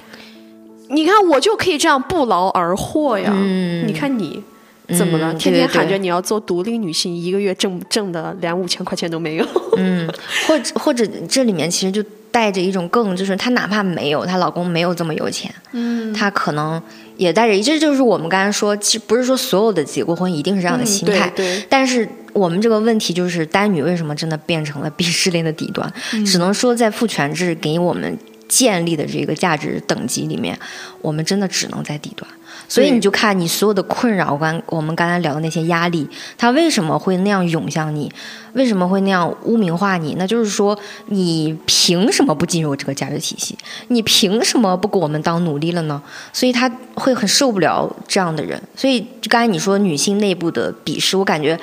[0.89, 3.31] 你看我就可以这样不劳而获呀。
[3.33, 4.41] 嗯你看你
[4.89, 5.33] 怎么了？
[5.33, 9.45] 嗯天天喊着你要做独立女性，一个月挣挣的连五千块钱都没有。
[9.77, 10.07] 嗯，
[10.47, 12.03] 或者或者这里面其实就
[12.35, 16.81] 带着一种更，就是她哪怕没有她老公没有这么有钱，嗯，她可能
[17.15, 25.89] 也带着，这就是我们刚才说，其实不是说所有的结过婚一定是这样的心态，对，但是我们这个问题就是单女为什么真的变成了鄙视链的底端？
[26.25, 28.17] 只能说在父权制给我们
[28.49, 30.59] 建立的这个价值等级里面，
[31.01, 32.29] 我们真的只能在底端。
[32.67, 38.11] 所以你就看你所有的困扰，刚我们刚才聊的那些压力，它为什么会那样涌向你？
[38.53, 40.15] 为什么会那样污名化你？
[40.17, 43.57] 那就是说，你凭什么不进入这个价值体系？
[43.89, 46.01] 你凭什么不给我们当奴隶了呢？
[46.31, 48.61] 所以他会很受不了这样的人。
[48.75, 51.59] 所以刚才你说女性内部的鄙视，我感觉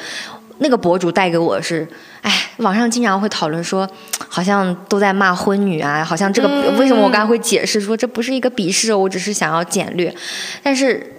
[0.58, 1.86] 那个博主带给我是。
[2.22, 3.88] 哎，网上经常会讨论说，
[4.28, 10.14] 好像都在骂婚女啊，好像这个为什么我刚才会解释说这不是一个鄙视，我只是想要简略。
[10.62, 11.16] 但是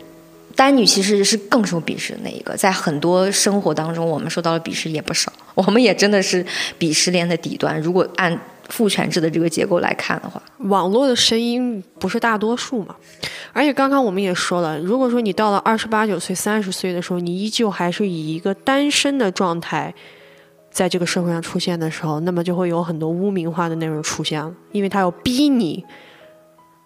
[0.56, 6.46] 单女其实是更受鄙视的那一个，在很多生活当中，我们受到的鄙视也不少，我们也真的是
[6.80, 7.78] 鄙视链的底端。
[7.82, 12.96] 如果按父权制的这个结构来看的话，网络的声音不是大多数嘛？
[13.52, 19.94] 而且刚刚我们也说了，如果说你到了二十八九岁、三十岁的时候，你依旧还是以一个单身的状态。
[20.72, 25.86] 在这个社会上出现的时候，那么就会有很多污名化的内容出现了，因为他要逼你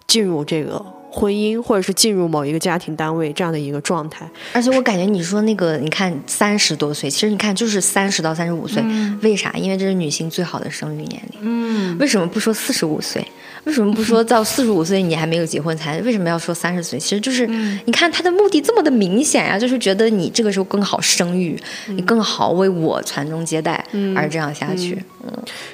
[0.06, 4.30] 进入这个婚姻，或者是进入某一个家庭单位这样的一个状态。
[4.54, 8.84] 而且我感觉你说那个，你看三十多岁，其实你看就是三十到三十五岁，
[9.22, 9.52] 为啥？
[9.54, 11.40] 因为这是女性最好的生育年龄。
[11.42, 13.26] 嗯，为什么不说四十五岁？
[13.66, 16.00] 为什么不说到四十五岁你还没有结婚才？
[16.02, 16.98] 为什么要说三十岁？
[16.98, 23.84] 其实就是你看他的目的这么的明显呀，就是觉得你这个时候更好生育，你更好为我传宗接代，
[24.16, 25.02] 而这样下去。
[25.24, 25.32] 嗯，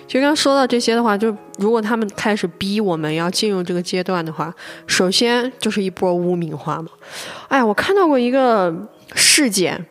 [0.07, 4.53] 其实刚说到这些的话，就如果他们开始逼我们要进入这个阶段的话，
[4.87, 6.89] 首先就是一波污名化嘛。
[7.47, 8.73] 哎呀，我看到过一个
[9.15, 9.85] 事件。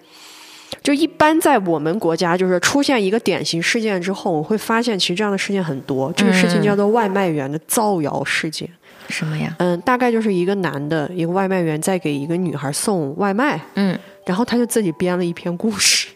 [0.83, 6.12] 就一般在我们国家，就是出现一个典型事件之后，我会发现其实这样的事件很多。
[6.16, 8.68] 这个事情叫做外卖员的造谣事件。
[9.09, 9.55] 什么呀？
[9.59, 13.61] 嗯，大概就是一个男的，一个外卖员在给一个女孩送外卖。
[13.75, 16.09] 嗯，然后他就自己编了一篇故事。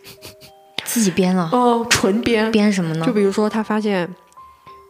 [0.85, 1.49] 自己编了？
[1.53, 2.51] 哦，纯编。
[2.53, 3.05] 编什么呢？
[3.07, 4.09] 就比如说，他发现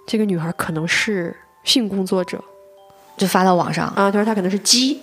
[0.07, 1.35] 这个女孩可能是
[1.65, 2.43] 性工作者，
[3.17, 3.87] 就发到网上。
[3.89, 5.01] 啊，他说他可能是鸡。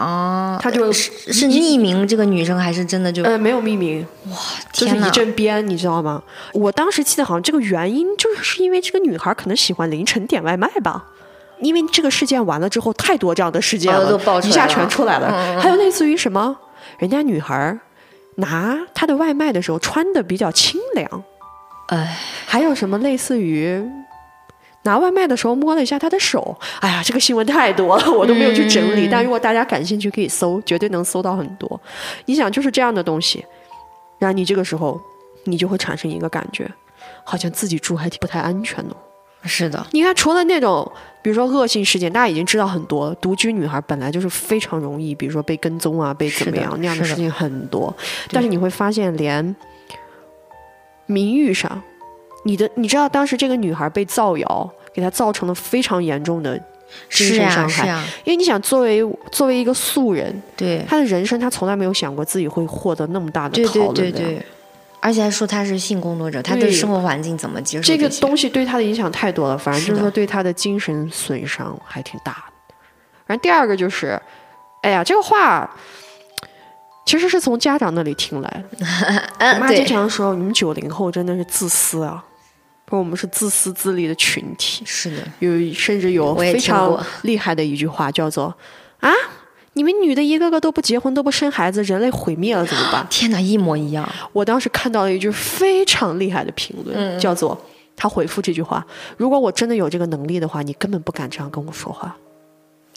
[0.00, 4.36] 啊，他就是是匿名这个女生还是真的就呃没有匿名哇，
[4.72, 6.22] 就是一阵编，你知道吗？
[6.54, 11.04] 我当时记得好像这个原因就是因为这个女孩可能喜欢凌晨点外卖吧，
[11.60, 15.60] 因为这个事件完了之后太多这样的事件了，一下全出来了。
[15.60, 16.56] 还有类似于什么，
[16.98, 17.78] 人家女孩
[18.36, 21.24] 拿她的外卖的时候穿的比较清凉，
[21.88, 23.84] 哎，还有什么类似于。
[24.90, 29.08] 拿外卖的时候摸了一下他的手，哎呀，这个新闻太多了， 我都没有去整理。
[29.08, 31.80] 但如果大家感兴趣，可以搜，绝对能搜到很多。
[32.24, 33.44] 你想，就是这样的东西，
[34.18, 35.00] 然后你这个时候，
[35.44, 36.68] 你就会产生一个感觉，
[37.22, 38.96] 好像自己住还挺不太安全的。
[39.44, 40.90] 是的，你看，除了那种，
[41.22, 47.94] 比如说恶性事件，大家已经知道很多，独居女孩本来就是非常容易，比如说被跟踪啊，被怎么样那样的事情很多。
[48.32, 49.54] 但是你会发现，连
[51.06, 51.80] 名誉上。
[52.42, 56.56] 你的，你知道当时这个女孩被造谣，给他造成了非常严重的
[57.08, 57.86] 精神伤害。
[58.24, 63.94] 因为你想，作为作为一个素人，对他的人生，他从来没有想过自己会获得那么大的讨论。
[63.94, 64.46] 对对对对，
[65.00, 67.82] 而且还说他是性工作者，他的生活环境怎么接受？
[67.82, 72.74] 这个东西对他的影响太多了，反正就是说对他的精神损伤还挺大的。
[73.26, 74.20] 然后第二个就是，
[74.82, 75.70] 哎呀，这个话。
[77.06, 78.86] 其实是从家长那里听来的。
[79.54, 82.24] 我妈经常说：“你们九零后真的是自私啊，
[82.90, 88.54] 说我们是自私自利的群体。”是的，有甚至有非常厉害的一句话叫做
[89.00, 89.10] ：“啊，
[89.74, 94.06] 你们女的一个个都不结婚都不生孩子，人类毁灭了怎么办？”天哪，一模一样！
[94.32, 97.58] 我当时看到了一句非常厉害的评论，叫做
[97.96, 98.84] 他回复这句话
[99.16, 102.16] ：“如果我真的有这个能力的话，你根本不敢这样跟我说话。”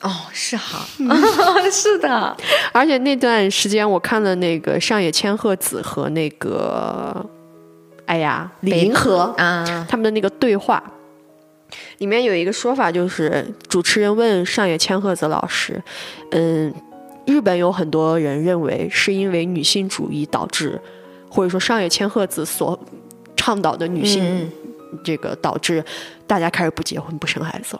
[0.01, 0.86] 哦，是哈，
[1.71, 2.36] 是的，
[2.73, 7.25] 而且那段时间我看了那个上野千鹤子和那个，
[8.05, 10.83] 哎呀，李银河啊，他们的那个对话，
[11.99, 15.81] 里面有一个说法，就是主持人问上野千鹤子老师，
[16.31, 16.73] 嗯，
[17.25, 20.79] 日本有很多人认为是因为女性主义导致，
[21.29, 22.78] 或者说上野千鹤子所
[23.36, 24.51] 倡导的女性
[25.03, 25.84] 这个导致
[26.28, 27.80] 大家开始不结婚不生孩子。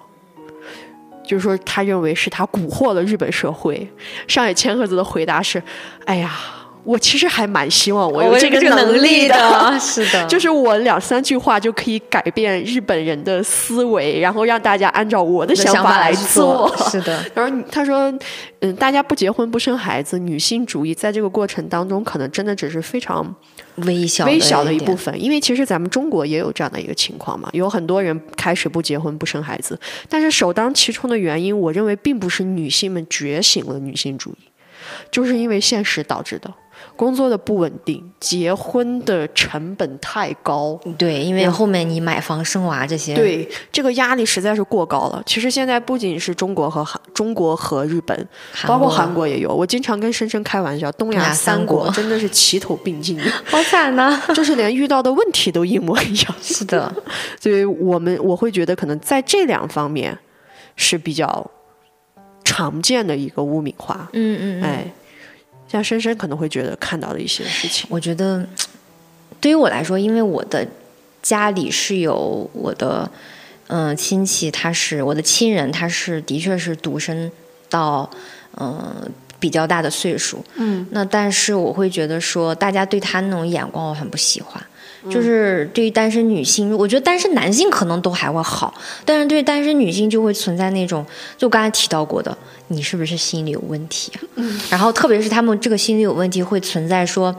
[1.26, 3.88] 就是说，他认为是他蛊惑了日本社会。
[4.28, 5.64] 上野千鹤子的回答是
[6.04, 6.38] ：“哎呀，
[6.84, 9.36] 我其实还蛮希望我有这个个能力的，
[9.80, 16.74] 是的，就是我两三句话就可以改变日本人的思维，然后让大家按照我的想法来做。
[16.92, 17.24] 是的。
[17.34, 18.14] 然后他说，
[18.60, 23.34] 嗯，大家不结婚不生孩子，女性主义在这个过程当中可能真的只是非常
[23.76, 25.14] 微小微小的一部分。
[25.22, 29.80] 因为其实咱们中国也有这样的一个情况嘛，有很多人开始不结婚不生孩子，
[30.10, 34.50] 但是首当其冲的原因，我认为并不是女性们觉醒了女性主义，
[35.10, 36.54] 就是因为现实导致的。
[36.96, 40.80] 工作的不稳定，结婚的成本太高。
[40.98, 45.22] 对，因为后面你买房生娃这些，对这个压力实在是过高了。
[45.26, 48.28] 其实现在不仅是中国和韩，中国和日本，
[48.68, 49.54] 包括韩国也有。
[49.54, 54.22] 我经常跟深深开玩笑，东亚三国真的是齐头并进， 好惨呐！
[54.34, 56.36] 就是连遇到的问题都一模一样。
[56.42, 56.94] 是的，
[57.42, 60.18] 所以我们我会觉得，可能在这两方面
[60.76, 61.50] 是比较
[62.44, 64.10] 常见的一个污名化。
[64.14, 64.94] 嗯嗯，哎。
[65.68, 68.48] 像深深可能会觉得看到的一些事情，我觉得
[69.42, 70.68] 对于我来说，因为我的
[71.22, 73.10] 家里是有我的
[73.68, 77.32] 嗯亲戚，他是我的亲人，他是的确是独生
[77.70, 78.10] 到
[78.58, 84.64] 嗯比较大的岁数，嗯，那但是我会觉得说，大家对他那种眼光我很不喜欢。
[85.10, 88.74] 就是对于单身女性，我觉得单身男性可能都还会好，
[89.04, 91.06] 但是对于单身女性就会存在那种，
[91.38, 92.38] 就刚才提到过的，
[92.70, 94.22] 你是不是心理有问题啊？
[94.36, 94.60] 嗯。
[94.70, 97.36] 然后特别是他们这个心理有问题，会存在说，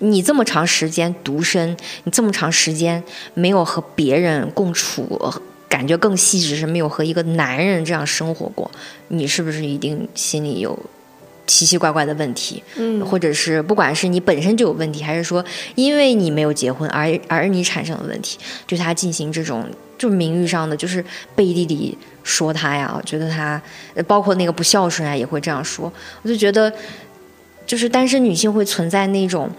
[0.00, 3.02] 你这么长时间独身，你这么长时间
[3.34, 5.18] 没有和别人共处，
[5.68, 8.70] 感觉更细致是没有和一个男人这样生活过，
[9.08, 10.78] 你是不是一定心里有？
[11.48, 15.44] 奇奇怪怪的问题，嗯，或者是不管是你本身就有问题，还是说
[15.74, 19.64] 因为你没有结婚而而你产生的问题，对他进行这种
[19.98, 23.60] 就是名誉上的，就是背地里说他呀，觉得他
[24.06, 25.92] 包括那个不孝顺啊，也会这样说。
[26.22, 26.72] 我就觉得，
[27.66, 29.50] 就是单身女性会存在那种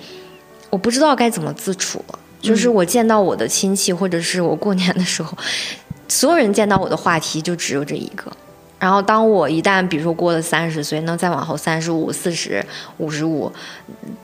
[0.70, 2.02] 我不知道该怎么自处。
[2.42, 5.38] 就是我见到我的亲戚，或者是我过年的时候，
[6.08, 8.32] 所有人见到我的话题就只有这一个。
[8.80, 12.66] 然后，当我一旦比如说过了三十岁，那再往后三十五、四十
[12.98, 13.52] 五十五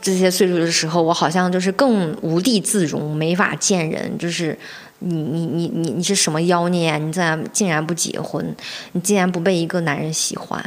[0.02, 4.18] 这些岁数的时候，我好像就是更无地自容，没法见人。
[4.18, 4.58] 就是
[5.00, 6.98] 你你你你你是什么妖孽啊？
[6.98, 8.56] 你竟然竟然不结婚？
[8.94, 10.64] 你竟然不被一个男人喜欢？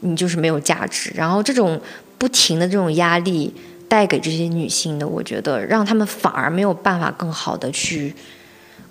[0.00, 1.12] 你就是没有价值。
[1.14, 1.80] 然后这种
[2.18, 3.54] 不停的这种压力
[3.88, 8.12] 带给这些女性的，我觉得让他们反而没有办法更好的去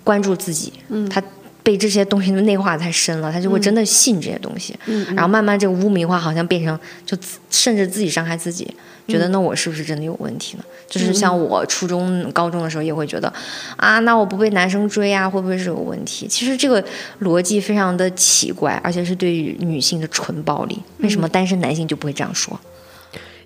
[0.02, 0.72] 关注自己。
[0.88, 1.22] 嗯，他。
[1.70, 4.76] 被这些东西内化太深了，他就会真的信这些东西，
[5.14, 7.16] 然后慢慢这个污名化好像变成就
[7.48, 8.66] 甚至自己伤害自己，
[9.06, 10.64] 觉得那我是不是真的有问题呢？
[10.88, 13.32] 就是像我初中、高中的时候也会觉得
[13.76, 16.26] 啊，那我不被男生追啊，会不会是有问题？
[16.26, 16.84] 其实这个
[17.20, 20.76] 逻辑非常的奇怪，而且是对于女性的纯暴力。
[20.98, 22.58] 为什么单身男性就不会这样说？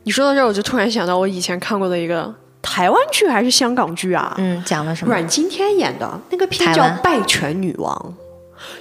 [0.04, 2.34] 你说到这儿，我就突然想到我以前看过的一个。
[2.64, 4.34] 台湾剧还是香港剧啊？
[4.38, 5.12] 嗯，讲了什么？
[5.12, 7.94] 阮经天演的那个片叫《拜权女王》，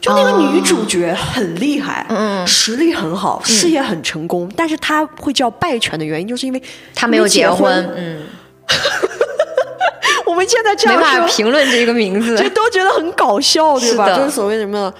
[0.01, 6.63] 就那个女主角很厉害，嗯，实力很好，事业很成功，但是她会叫拜权的原因，就是因为
[6.95, 7.93] 她没有结婚。
[7.95, 8.23] 嗯，
[10.25, 14.15] 我们现在这样没法评论这个名字，就都觉得很搞笑，对吧？
[14.15, 14.91] 就是所谓什么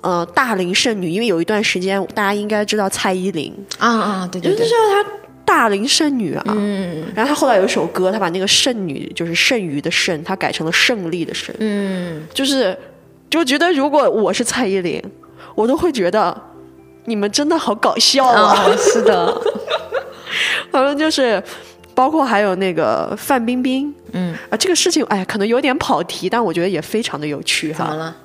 [0.00, 5.10] 呃大龄剩女，因为有一段时间大家应该知道蔡依林啊啊，对对对，就知道她。
[5.44, 12.76] 大龄剩女啊，嗯，然后他后来有一首歌，他把那个剩女就是剩余的剩，他改成了胜利的胜，嗯，就是
[13.28, 15.02] 就觉得如果我是蔡依林，
[15.54, 16.34] 我都会觉得
[17.04, 19.42] 你们真的好搞笑啊，是的，
[20.72, 21.42] 反正就是
[21.94, 24.34] 包括还有那个范冰冰，嗯。
[24.50, 27.84] 啊，这个事情哎，可能有点跑题，但我觉得也非常的有趣哈。
[27.84, 28.16] 怎么了？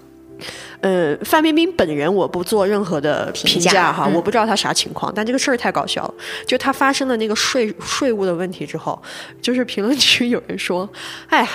[0.82, 6.14] 呃，范冰冰本人我不做任何的评价哈，我不知道她啥情况，但这个事儿太搞笑了。
[6.46, 9.00] 就她发生了那个税税务的问题之后，
[9.42, 10.90] 就是评论区有人说
[11.28, 11.50] ：“哎呀，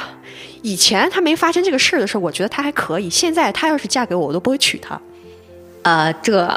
[0.61, 5.01] 以前她没发生这个事儿的时候，我觉得她还可以；现在她要是嫁给我，我都不会娶她。”
[5.83, 6.45] 啊，这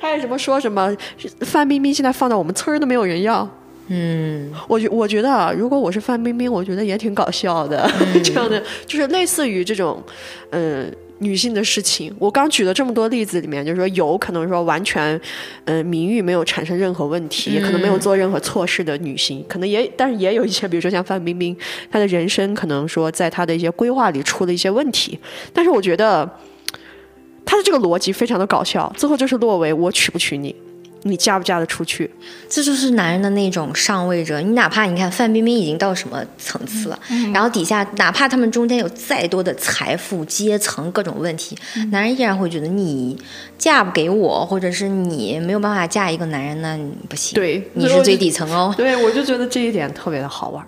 [0.00, 0.92] 还有什么说什么
[1.40, 3.48] 范冰冰现在放到我们村儿都没有人要。
[3.88, 7.90] 嗯，我觉我觉得啊，如果我是范冰冰，我觉得也挺搞笑的。
[8.24, 10.02] 这样的就是类似于这种，
[10.50, 12.14] 嗯，女性的事情。
[12.18, 15.20] 我刚举了这么多例子里面，就是说有可能说完全，
[15.64, 21.54] 嗯，名誉没有产生任何问题，也可能没有做任何错事的女性，可能也，但是也有一些，比如说像范冰冰，
[21.90, 25.18] 她的人生可能说在她的一些规划里出了一些问题。
[25.52, 26.28] 但是我觉得，
[27.44, 30.54] 她的这个逻辑非常的搞笑，最后就是落为我娶不娶你。
[31.04, 32.10] 你嫁不嫁得出去？
[32.48, 34.40] 这就是男人的那种上位者。
[34.40, 36.98] 你哪怕你看范冰冰已经到什么层次了，
[37.32, 41.56] 然后底下哪怕他们中间有再多的财富、阶层各种问题，
[41.90, 43.18] 男人依然会觉得你
[43.58, 46.78] 嫁不给我，或者是你没有办法嫁一个男人，那
[47.08, 47.34] 不行。
[47.34, 48.72] 对，你是最底层哦。
[48.78, 50.64] 对，我就觉得这一点特别的好玩。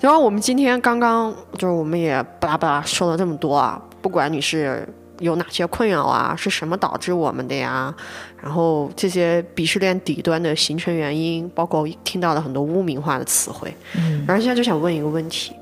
[0.00, 4.88] 然后我们今天刚刚就是我们也巴拉巴拉说了这么多啊，不管你是。
[5.18, 6.34] 有哪些困扰啊？
[6.36, 7.94] 是什么导致我们的呀？
[8.42, 13.74] 然后这些鄙视链底端的形成原因，包括听到了很多污名化的词汇。
[13.96, 15.52] 嗯，然后现在就想问一个问题：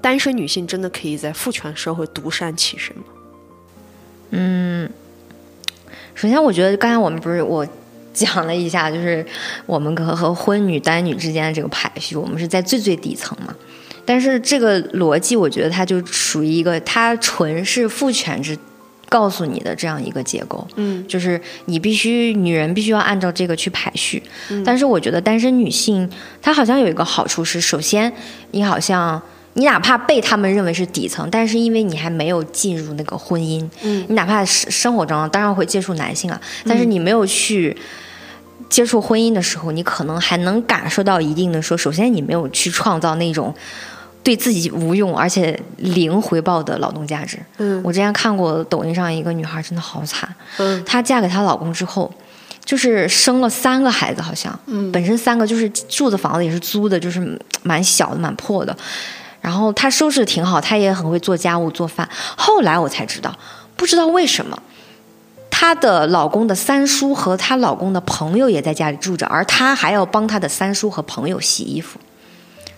[0.00, 3.04] 单身女性真的可以在父权社会独善其身吗？
[4.30, 4.90] 嗯，
[6.14, 7.66] 首先我觉得刚才我们不是我
[8.12, 9.24] 讲了一下，就是
[9.64, 13.54] 我们和和婚女单女之间的这个排序，我们是在最最底层嘛。
[14.08, 18.56] 但是这个逻辑，我觉得它就属于一个，它纯是父权制
[19.06, 24.22] 告诉你的这样一个结构，嗯，就是你必须女人必须要按照这个去排序。
[24.64, 26.08] 但是我觉得单身女性，
[26.40, 28.10] 她好像有一个好处是，首先
[28.52, 29.20] 你好像
[29.52, 37.76] 你哪怕被他们认为是底层，但是因为你还没有进入那个婚姻，嗯，你哪怕是生活中当然会接触男性啊，但是你没有去
[38.70, 43.54] 接触婚姻的时候，你可能还能感受到一定的说，首先你没有去创造那种。
[44.22, 47.38] 对自己无用而且零回报的劳动价值。
[47.56, 50.28] 嗯，我之前看过抖音上一个女孩，真的好惨。
[50.58, 52.12] 嗯，她嫁给她老公之后，
[52.64, 54.58] 就是生了三个孩子，好像。
[54.66, 58.76] 嗯，本身三个就是住的房子也是租的，就是蛮小的、蛮破的。
[59.40, 62.06] 然后她收拾的挺好，她也很会做家务、做饭。
[62.36, 63.34] 后来我才知道，
[63.76, 64.60] 不知道为什么，
[65.48, 71.98] 她的老公的三叔和她老公的朋友也在家里住着，而她还要帮她的三叔和朋友洗衣服。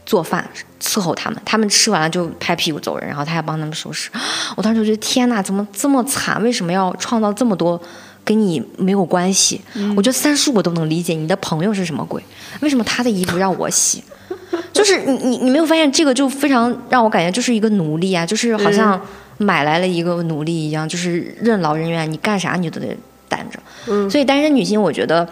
[0.07, 0.49] 做饭
[0.81, 4.11] 伺候他们，他们吃完了就拍屁股走人，然后他还帮他们收拾。
[4.57, 6.43] 我当时就觉得天哪，怎么这么惨？
[6.43, 7.81] 为什么要创造这么多
[8.25, 9.61] 跟你没有关系？
[9.97, 12.23] 我觉得三叔我都能理解，你的朋友是什么鬼？
[12.61, 14.03] 为什么他的衣服让我洗？
[14.73, 19.01] 就是你你你没有发现这个就非常让我感觉就是一个奴隶啊，就是好像
[19.39, 22.97] 买来了一个奴隶一样，就是任劳任怨，你干啥你都得
[23.29, 23.61] 担着。
[24.09, 25.29] 所以单身女性，我觉得。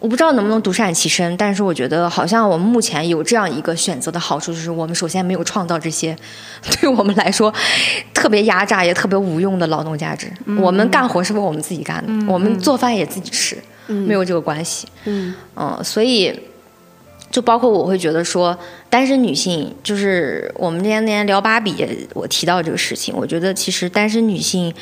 [0.00, 6.16] 我不知道能不能独善其身，但是我觉得好像我们目前有这样一个选择的好处，就是我们首先没有创造这些
[6.80, 7.52] 对我们来说
[8.14, 10.30] 特别压榨也特别无用的劳动价值。
[10.60, 14.86] 我们干活是为我们自己干的，我们做饭也自己吃，没有这个关系。
[15.04, 16.32] 嗯，嗯，所以
[17.32, 18.56] 就包括我会觉得说，
[18.88, 21.74] 单身女性就是我们那天那天聊芭比，
[22.14, 24.72] 我提到这个事情，我觉得其实单身女性。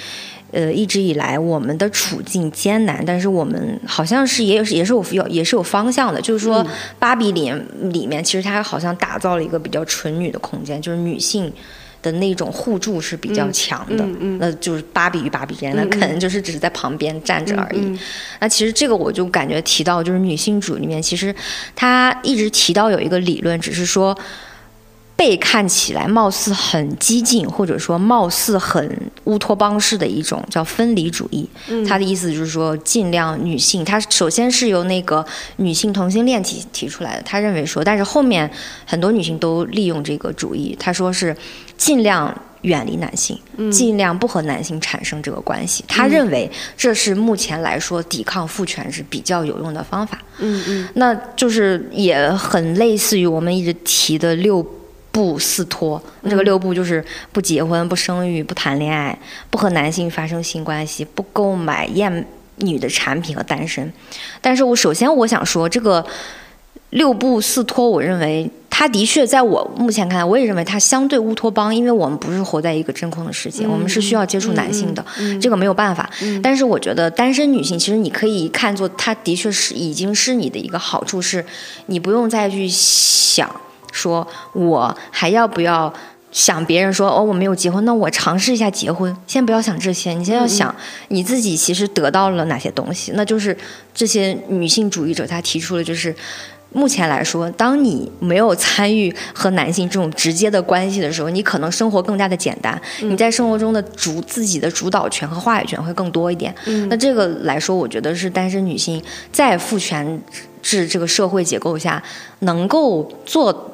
[0.53, 6.20] 呃，一直以来我们的处境艰难，但是我们好像是也有也是有有也是有方向的。
[6.20, 6.64] 就是说，
[6.99, 7.53] 芭比里
[7.90, 11.53] 里面其实它好像打造了一个比较纯女的空间，就是女性
[12.01, 14.07] 的那种互助是比较强的。
[14.38, 17.99] 那就是芭比与芭比之间，那可能就是只是在旁边站着而已。
[18.40, 21.34] 那其实这个我就感觉提到就是女性主义里面，其实
[21.74, 24.16] 他一直提到有一个理论，只是说。
[25.17, 31.49] 被看起来貌似很激进，或者说貌似很乌托邦式的一种叫分离主义。
[31.89, 35.25] 他的意思就是说，尽量女性，他首先是由那个
[35.57, 37.23] 女性同性恋提提出来的。
[37.23, 38.49] 他认为说，但是后面
[38.85, 40.77] 很多女性都利用这个主义。
[40.79, 41.35] 他说是
[41.79, 43.39] 尽量远离男性，
[43.73, 45.83] 尽量不和男性产生这个关系。
[45.89, 50.19] 他认为这是目前来说抵抗父权是比较有用的方法。
[50.41, 54.62] 嗯嗯，那就是也很类似于我们一直提的六。
[55.17, 57.03] 不四托，这个六不就是
[57.33, 63.91] 不结婚、不生育、不谈恋爱、不和男性发生性关系、不购买厌女的产品和单身。
[64.43, 66.05] 但是我首先我想说，这个
[66.91, 75.03] 六不四托，我认为它的确在我目前看来，我也认为它相对乌托邦，因为我们不是活在一个真空的世界，我们是需要接触男性的，
[75.41, 76.11] 这个没有办法。
[76.43, 81.43] 但是我觉得单身女性，其实你可以看作，它的确是已经是你的一个好处，是
[81.87, 83.51] 你不用再去想。
[83.97, 85.92] 说我还要不要
[86.30, 89.16] 想别人说哦我没有结婚，那我尝试一下结婚。
[89.26, 90.74] 先不要想这些，你先要想
[91.09, 93.12] 你自己其实得到了哪些东西。
[93.14, 93.57] 那就是
[93.94, 96.14] 这些女性主义者她提出了，就是
[96.72, 102.78] 目前来说，当你没有参与和男性这种直接的关系的时候，你可能生活更加的简单。
[103.01, 106.55] 你在生活中的主自己的主导权和话语权会更多一点。
[106.90, 110.20] 那这个来说，我觉得是单身女性在父权
[110.61, 112.03] 制这个社会结构下
[112.40, 113.72] 能够做。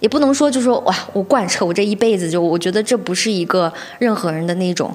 [0.00, 4.94] 也不能说，就说哇，我贯彻我这一辈子就，我觉得这不是一个任何人的那种，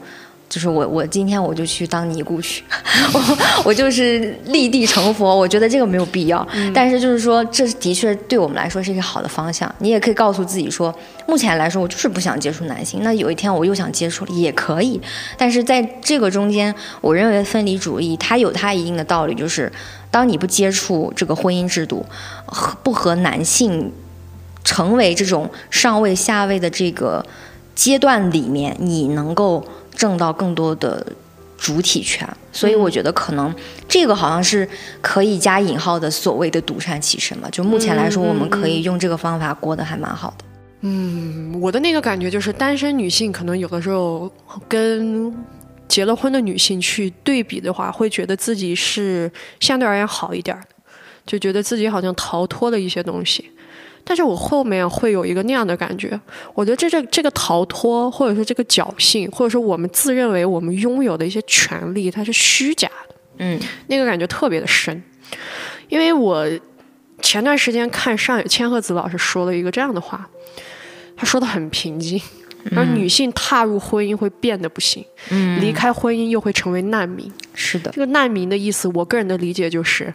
[0.50, 2.64] 就是我我今天我就去当尼姑去，
[3.14, 6.48] 我我就是立地成佛，我觉得这个没有必要。
[6.74, 9.74] 但是就是说，这的确对我们来说是一个好的方向。
[9.80, 10.94] 你也可以告诉自己说，
[11.28, 15.02] 目前来说我就是不想接触男性，那有一天我又想接触了也可以。
[15.38, 19.72] 但是在这个中间，我认为分离主义它有它一定的道理，就是
[20.12, 22.06] 当你不接触这个婚姻制度，
[22.46, 23.92] 和不和男性
[24.64, 27.26] 成为这种上位下位的这个
[27.76, 31.06] 阶段里面，你能够挣到更多的
[31.58, 32.28] 主体权。
[32.52, 33.54] 所以我觉得可能
[33.88, 34.68] 这个好像是
[35.02, 37.50] 可以加引号的所谓的独善其身嘛。
[37.50, 40.46] 就目前来说，我们可以用这个方法过得还蛮好的。
[40.82, 44.32] 嗯，我的那个感觉就是，单身女性可能有的时候
[44.68, 45.34] 跟
[45.88, 50.58] 结了婚的女性去对比的话，会觉得自己是相对而言好一点，
[51.26, 53.50] 就觉得自己好像逃脱了一些东西。
[54.04, 56.20] 但是我后面会有一个那样的感觉，
[56.54, 63.16] 我觉得这这这个逃脱，或者说这个侥幸，或者说我们自认为我们拥有的一些权利，它是虚假的。
[63.38, 65.02] 嗯，那个感觉特别的深，
[65.90, 66.48] 因为我
[67.22, 70.30] 前段时间看上野千鹤子老师说了一个这样的话，
[71.16, 72.22] 他说的很平静，
[72.76, 77.32] 而女性踏入婚姻会变得不行，嗯，离开婚姻又会成为难民。
[77.56, 80.14] 是的，这个难民的意思，我个人的理解就是，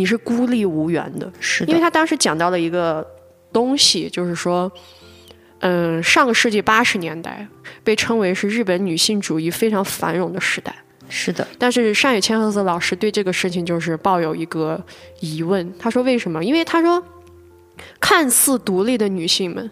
[0.00, 1.30] 你是孤立无援的。
[1.40, 3.06] 是的，因为他当时讲到了一个
[3.52, 4.72] 东西，就是说，
[5.58, 7.46] 嗯，上个世纪八十年代
[7.84, 10.74] 被称为是日本女性主义非常繁荣的时代。
[11.10, 14.82] 是的，但是上野千鹤子老师对这个事情就是抱有一个
[15.20, 16.42] 疑问，他说为什么？
[16.42, 17.04] 因为他说，
[18.00, 19.70] 看似独立的女性们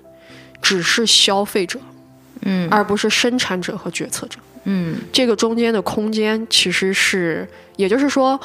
[0.60, 1.80] 只是消费者，
[2.42, 4.38] 嗯而不是生产者和决策者。
[4.64, 8.38] 嗯，这个中间的空间其实是，也就是说，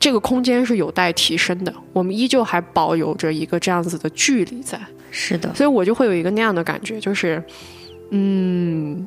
[0.00, 1.72] 这个空间是有待提升的。
[1.92, 4.80] 我们依旧还保有着一个这样子的距离在，
[5.10, 7.40] 是的，所以我就会有一个那样的感觉，就是，
[8.10, 9.06] 嗯，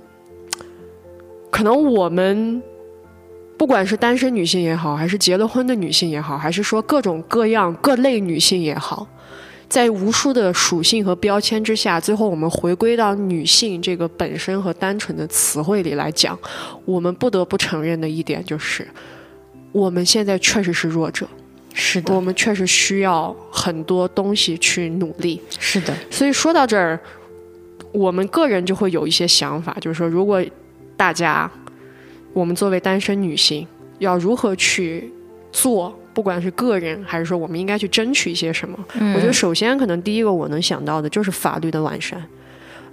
[1.49, 2.61] 可能我们
[3.57, 9.07] 不管是单身女性也好，还是结了婚的女性也好，还是说各种各样各类女性也好，
[9.67, 16.37] 在无数的属性和标签之下，最后我们回归到女性这个本身和单纯的词汇里来讲，
[16.85, 18.87] 我们不得不承认的一点就是，
[19.73, 21.27] 我们现在确实是弱者，
[21.73, 25.41] 是的，我们确实需要很多东西去努力。
[25.59, 26.97] 是的，所以说到这儿，
[27.91, 30.41] 我们个人就会有一些想法，就是说，如果
[30.95, 31.51] 大家，
[32.33, 33.67] 我们作为单身女性，
[33.97, 35.11] 要如何去
[35.51, 38.77] 做，不管是个人还是说我们应该去争取一些什么，
[39.15, 42.23] 我觉得首先可能第一个我能想到的就是法律的完善。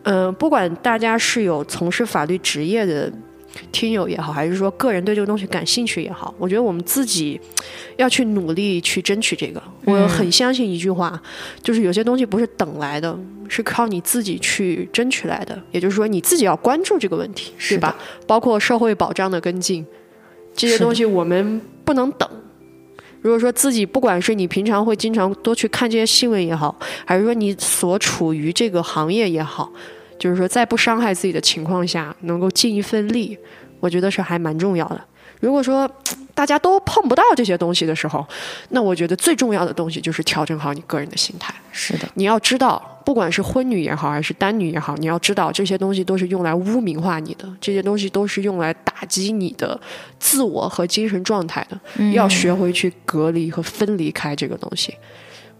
[0.05, 3.13] 嗯、不管大家是有从事法律职业的
[3.73, 7.41] 听友也好，还是说个人对这个东西感兴趣也好，我觉得我们自己
[7.97, 9.63] 要去努力去争取这个。
[9.85, 11.21] 我很相信一句话，
[11.63, 15.61] 就是有些东西不是等来的，是靠你自己去争取来的。
[15.73, 17.97] 也就是说，你自己要关注这个问题，是吧？
[18.27, 19.85] 包括社会保障的跟进，
[20.55, 22.29] 这些东西我们不能等。
[23.21, 26.75] 如果说自己不管是你平常会经常多去看这些新闻也好，
[27.05, 29.71] 还是说你所处于这个行业也好，
[30.21, 33.37] 就是说在不伤害自己的情况下，能够尽一份力，
[33.81, 35.01] 我觉得是还蛮重要的。
[35.41, 35.91] 如果说
[36.35, 38.25] 大家都碰不到这些东西的时候，
[38.69, 41.55] 那我觉得最重要的东西就是调整好你个人的心态。
[41.73, 49.81] 是的，你要知道，不管是婚女也好，还是单女也好，你要知道这些东西都是用来污名化你的，这些东西都是用来打击你的
[50.19, 51.81] 自我和精神状态的。
[52.13, 54.95] 要学会去隔离和分离开这个东西。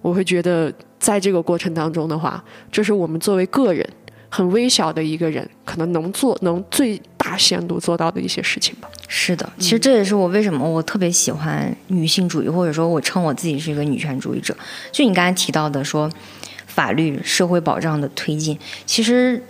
[0.03, 2.43] 我会觉得，在这个过程当中的话，
[2.73, 3.87] 这是我们作为个人
[4.31, 8.89] 很微小的一个人，可能能做能最大限度做到的一些事情吧。
[9.09, 14.57] 是的，其实这也是我为什么我特别喜欢女性主义，或者说我称我自己是一个女权主义者。
[14.93, 16.09] 就你刚才提到的说，
[16.67, 18.57] 法律社会保障的推进，
[18.87, 19.43] 其实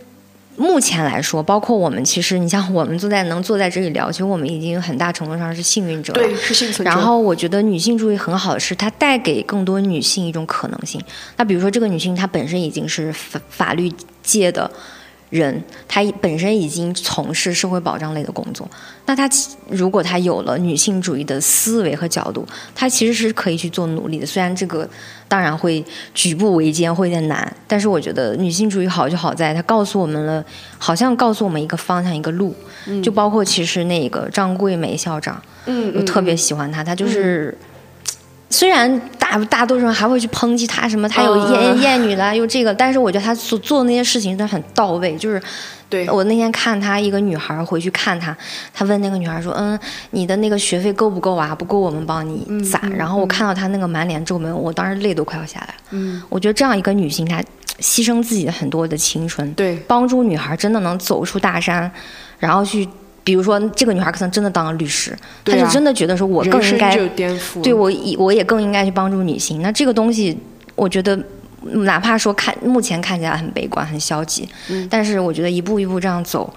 [0.60, 6.36] 目前来说，包括我们，其实你像我们坐在能坐在这里聊，其实我们已经很大程度上是幸运者了。
[6.36, 6.84] 是幸存者。
[6.84, 11.00] 然后我觉得女性主义很好的是，它带给更多女性一种可能性。
[11.38, 13.90] 那比如说，这个女性她本身已经是法法律
[14.22, 14.70] 界的
[15.30, 18.68] 人，他本身已经从事社会保障类的工作。
[19.06, 19.28] 那他
[19.68, 24.26] 如果他有了女性主义的思维和角度，他其实是可以去做努力的。
[24.26, 24.88] 虽然这个
[25.26, 30.44] 当然会举步维艰，会有点难，但是我觉得女性主义好就好在它告诉我们了，
[30.78, 32.54] 好像告诉我们一个方向，一个路。
[33.02, 35.42] 就包括其实那个张桂梅校长。
[35.66, 37.56] 嗯，我特别喜欢她，她就是。
[38.50, 45.16] 虽然大大多数人还会去抨击他什么，他有厌嗯厌女了，又这个，但是我觉得他所做的那些事情都很到位。
[45.16, 45.40] 就是
[45.88, 48.36] 对我那天看他一个女孩回去看他，
[48.74, 49.78] 他问那个女孩说：“嗯，
[50.10, 51.54] 你的那个学费够不够啊？
[51.54, 52.80] 不够我们帮你攒。
[52.90, 55.74] 然后我看到他那个满脸皱纹，我当时泪都快要下来了。
[55.90, 57.40] 嗯，我觉得这样一个女性，她
[57.78, 61.90] 牺牲自己的很多的青春，对，帮助女孩真的能走出大山，
[62.38, 62.88] 然后去
[63.30, 66.96] 比如说这个女孩可能真的当了律师，她就真的觉得说我更应该。
[67.62, 69.62] 对我以我也更应该去帮助女性。
[69.62, 70.36] 那这个东西，
[70.74, 71.16] 我觉得
[71.62, 76.52] 哪怕说看目前看起来很悲观、很消极，嗯但是我觉得一步一步这样走，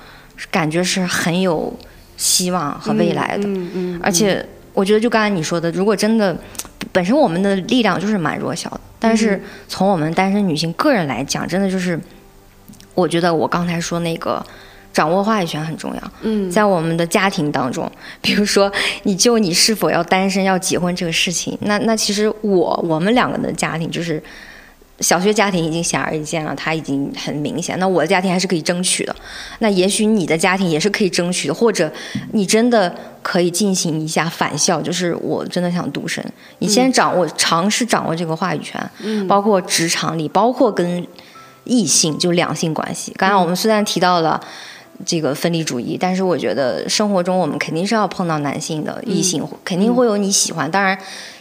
[0.49, 1.71] 感觉是很有
[2.17, 3.43] 希望和未来的。
[3.45, 4.43] 嗯嗯，而且
[4.73, 6.35] 我觉得就刚才你说的，如果真的
[6.91, 11.99] 本身我们的力量就是蛮弱小的，但是从我们单身女性个人来讲，真的就是，
[12.95, 14.43] 我觉得我刚才说那个。
[14.93, 16.11] 掌握话语权很重要。
[16.21, 17.91] 嗯，在我们的家庭当中，
[18.21, 18.71] 比如说，
[19.01, 24.21] 你就你是否要单身、要结婚这个事情，那那其实我我们两个的家庭就是
[24.99, 27.77] 小学家庭已经显而易见了，它已经很明显。
[27.79, 29.15] 那我的家庭还是可以争取的，
[29.57, 31.91] 那也许你的家庭也是可以争取的，或者
[32.33, 36.23] 你真的可以进行一下返校，就是我真的想独身，
[36.59, 41.05] 你先掌握、尝试掌握这个话语权，嗯包括职场里，包括跟
[41.63, 43.11] 异性就两性关系。
[43.17, 44.39] 刚才我们虽然提到了。
[45.05, 50.69] 这个分离主义，但是我觉得生活中我们肯定是要碰到男性的异性，肯定会有你喜欢。
[50.69, 50.97] 当然，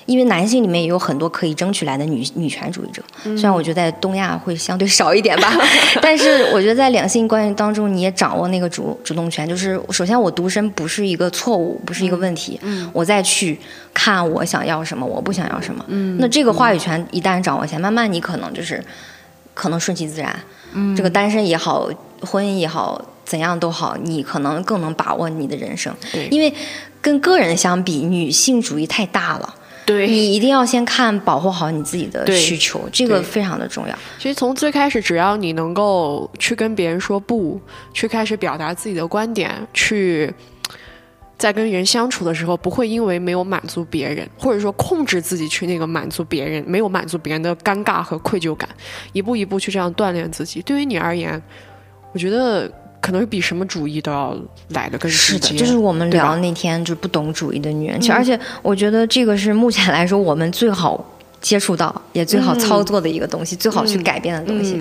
[0.07, 5.53] 因为男性里面也有很多可以争取来的女女权主义者，虽然我觉得在东亚会相对少一点吧，
[6.03, 9.49] 但是我觉得在两性关系当中，你也掌握那个主主动权。
[9.49, 13.59] 就是首先，我独身不是一个错误，不是一个问题，嗯我再去
[13.95, 15.85] 看我想要什么，我不想要什么。
[15.89, 18.83] 嗯那这个话语权一旦掌握下，慢慢你可能就是
[19.55, 20.35] 可能顺其自然。
[20.75, 21.89] 嗯这个单身也好，
[22.23, 23.01] 婚姻也好。
[23.33, 25.91] 怎样都好，你可能更能把握你的人生，
[26.31, 26.53] 因为
[27.01, 29.55] 跟个人相比，女性主义太大了。
[29.87, 33.99] 对，你一定要先看保护好你自己的需求，这个非常的重要。
[34.19, 37.59] 其实从最开始，只要你能够去跟别人说不，
[37.95, 40.31] 去开始表达自己的观点，去
[41.39, 48.69] 在跟人相处的时候，不会因为没有满足别人，或者说控制自己去那个满足别人，没有满足别人的尴尬和愧疚感，
[49.15, 50.61] 一步一步去这样锻炼自己。
[50.61, 51.43] 对于你而言，
[52.13, 52.71] 我觉得。
[53.03, 54.35] 可能比什么主义都要
[54.69, 61.05] 来的更是的，就是我们聊那天就不懂主义的女人，其实而且我觉得这个是目前来说我们最好
[61.41, 64.81] 接触到也最好操作的一个东西，最好去改变的东西。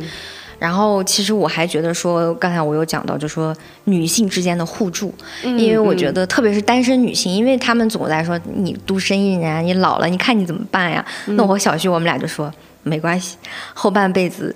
[0.59, 3.51] 然后其实我还觉得说，刚才我有讲到，就说
[3.86, 5.11] 女性之间的互助，
[5.43, 11.03] 因为我觉得特别是单身女性，因为她们总在说你独身一人啊，你老了，你看你怎么办呀？
[11.26, 12.53] 那我和小旭我们俩就说
[12.84, 13.38] 没关系，
[13.74, 14.55] 后半辈子。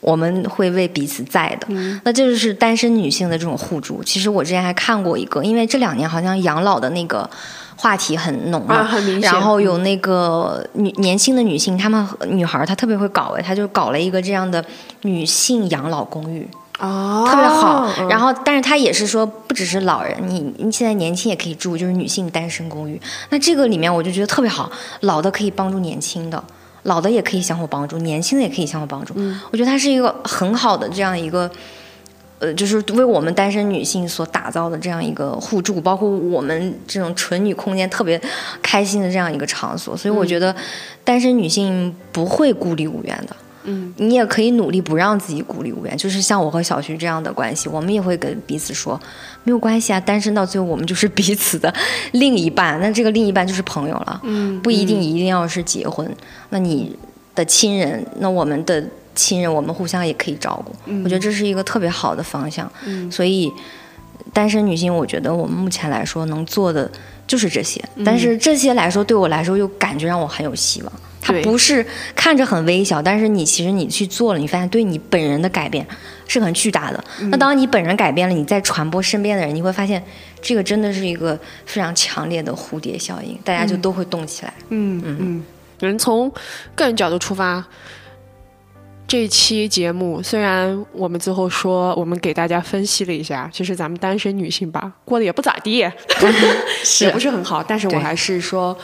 [0.00, 4.02] 我们会为彼此在的，嗯、那这就是单身女性的这种互助。
[4.04, 7.28] 其实我之前还看过一个，因为这两年好像养老的那个
[7.76, 9.22] 话题很浓嘛，啊、很明显。
[9.22, 14.64] 然后有那个女年轻的女性，她们女孩她特别会搞哎，她就搞了一个这样的
[15.02, 18.08] 女性养老公寓，哦，特别好。
[18.08, 23.00] 然后，但是她也是说，不只是老人，你你现在年轻也可以住，就是女性单身公寓。
[23.30, 24.70] 那这个里面我就觉得特别好，
[25.00, 26.42] 老的可以帮助年轻的。
[26.84, 29.14] 老的也可以相互帮助，年轻的也可以相互帮助。
[29.16, 31.50] 嗯、我觉得它是一个很好的这样一个，
[32.38, 38.20] 呃，就是为我们单身女性所打造的这样一个互助，包括我们这种纯女空间特别
[38.62, 39.96] 开心的这样一个场所。
[39.96, 40.54] 所以我觉得
[41.02, 43.34] 单身女性不会孤立无援的。
[43.34, 43.47] 嗯，
[43.96, 49.00] 你也可以努力不让自己孤立无援，就是像我和小徐这样的关系，我们也会跟彼此说
[49.44, 51.72] 没有关系啊，单身到最后我们就是彼此的
[52.12, 56.10] 另一半， 那这个另一半就是朋友了，嗯，不一定一定要是结婚，
[56.50, 56.96] 那你
[57.34, 58.82] 的亲人，那我们的
[59.14, 63.52] 亲人，我们互相也可以照顾，嗯、我觉得这是一个特别好的方向，嗯，所以
[64.32, 66.90] 单身女性，我觉得我们目前来说能做的
[67.26, 70.92] 就是这些，但是这些来说对我来说又感觉让我很有希望。
[71.28, 75.86] 它不是看着很微小，但是你其实你去做了，你发现对你本人的改变
[76.26, 77.04] 是很巨大的。
[77.20, 80.02] 嗯、那当你本人改变了，你再传播身边的人，你会发现
[80.40, 84.54] 这个真的是一个非常强烈的蝴蝶效应，大家就都会动起来。
[84.70, 85.44] 嗯嗯嗯。
[85.80, 86.32] 人从
[86.74, 87.64] 个人角度出发，
[89.06, 95.76] 这一期节目虽然我们最后说我们给大家分析了一下，其实咱们单身女性吧过得也不咋地，
[97.00, 98.76] 也不是很好，但是我还是说。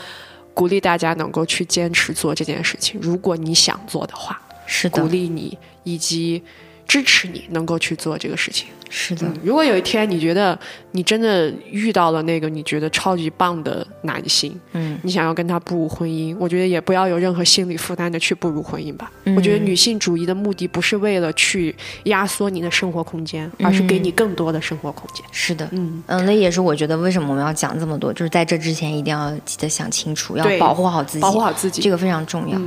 [0.55, 6.41] 鼓励大家能够去坚持做这件事情，如果你想做的话，是的，鼓励你以及
[6.87, 8.69] 支持你能够去做这个事情。
[8.89, 10.57] 是的、嗯，如果有一天你觉得
[10.91, 19.11] 你真的遇到了那个你觉得超级棒的男性，嗯，你想要跟他步入婚姻，我觉得也不要有任何心理负担的去步入婚姻吧。
[19.25, 25.25] 嗯、我觉得女性主义的目的不是为了去压缩你的生活空间，而是给你更多的生活空间。
[25.31, 26.03] 是的，嗯。
[26.07, 32.59] 嗯，那也是我觉得为什么我们要讲这么多，就是在这之前一定要记得想清楚，要保护好自己，保护好自己，这个非常重要。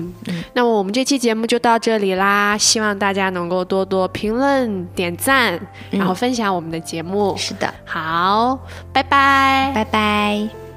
[0.52, 5.58] 那么我们这期节目就到这里啦，希望大家能够多多评论、点赞，
[6.08, 7.36] 然后分享我们的节目。
[7.36, 8.58] 是的，好，
[8.94, 10.67] 拜拜，拜拜。